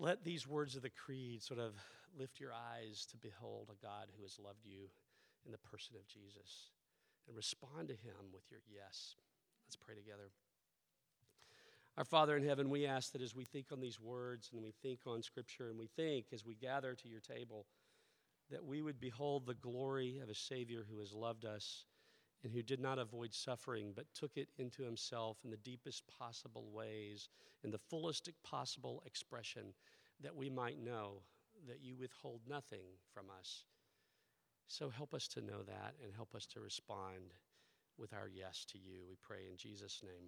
Let 0.00 0.24
these 0.24 0.46
words 0.46 0.76
of 0.76 0.82
the 0.82 0.90
creed 0.90 1.42
sort 1.42 1.60
of 1.60 1.74
lift 2.18 2.40
your 2.40 2.52
eyes 2.52 3.06
to 3.10 3.16
behold 3.16 3.68
a 3.70 3.86
God 3.86 4.06
who 4.16 4.22
has 4.22 4.38
loved 4.38 4.64
you 4.64 4.88
in 5.44 5.52
the 5.52 5.58
person 5.58 5.96
of 5.96 6.06
Jesus 6.06 6.70
and 7.28 7.36
respond 7.36 7.88
to 7.88 7.94
Him 7.94 8.32
with 8.32 8.50
your 8.50 8.60
yes. 8.68 9.14
Let's 9.66 9.76
pray 9.76 9.94
together. 9.94 10.30
Our 11.98 12.04
Father 12.04 12.36
in 12.36 12.44
heaven, 12.44 12.70
we 12.70 12.86
ask 12.86 13.12
that 13.12 13.22
as 13.22 13.34
we 13.34 13.44
think 13.44 13.66
on 13.72 13.80
these 13.80 14.00
words 14.00 14.50
and 14.52 14.62
we 14.62 14.72
think 14.82 15.00
on 15.06 15.22
Scripture 15.22 15.68
and 15.68 15.78
we 15.78 15.88
think 15.88 16.26
as 16.32 16.44
we 16.44 16.54
gather 16.54 16.94
to 16.94 17.08
your 17.08 17.20
table, 17.20 17.66
that 18.50 18.64
we 18.64 18.82
would 18.82 19.00
behold 19.00 19.46
the 19.46 19.54
glory 19.54 20.20
of 20.22 20.28
a 20.28 20.34
Savior 20.34 20.86
who 20.88 21.00
has 21.00 21.12
loved 21.12 21.44
us 21.44 21.84
and 22.44 22.52
who 22.52 22.62
did 22.62 22.80
not 22.80 22.98
avoid 22.98 23.34
suffering, 23.34 23.92
but 23.94 24.06
took 24.14 24.36
it 24.36 24.48
into 24.58 24.82
himself 24.82 25.38
in 25.44 25.50
the 25.50 25.56
deepest 25.56 26.04
possible 26.06 26.70
ways, 26.72 27.28
in 27.64 27.70
the 27.70 27.78
fullest 27.78 28.30
possible 28.44 29.02
expression, 29.04 29.74
that 30.22 30.36
we 30.36 30.48
might 30.48 30.80
know 30.80 31.22
that 31.66 31.82
you 31.82 31.96
withhold 31.96 32.40
nothing 32.48 32.84
from 33.12 33.26
us 33.40 33.64
so 34.68 34.90
help 34.90 35.14
us 35.14 35.26
to 35.28 35.40
know 35.40 35.62
that 35.66 35.94
and 36.04 36.12
help 36.14 36.34
us 36.34 36.46
to 36.46 36.60
respond 36.60 37.32
with 37.98 38.12
our 38.12 38.28
yes 38.28 38.64
to 38.72 38.78
you. 38.78 39.00
We 39.08 39.16
pray 39.22 39.48
in 39.50 39.56
Jesus' 39.56 40.02
name. 40.04 40.26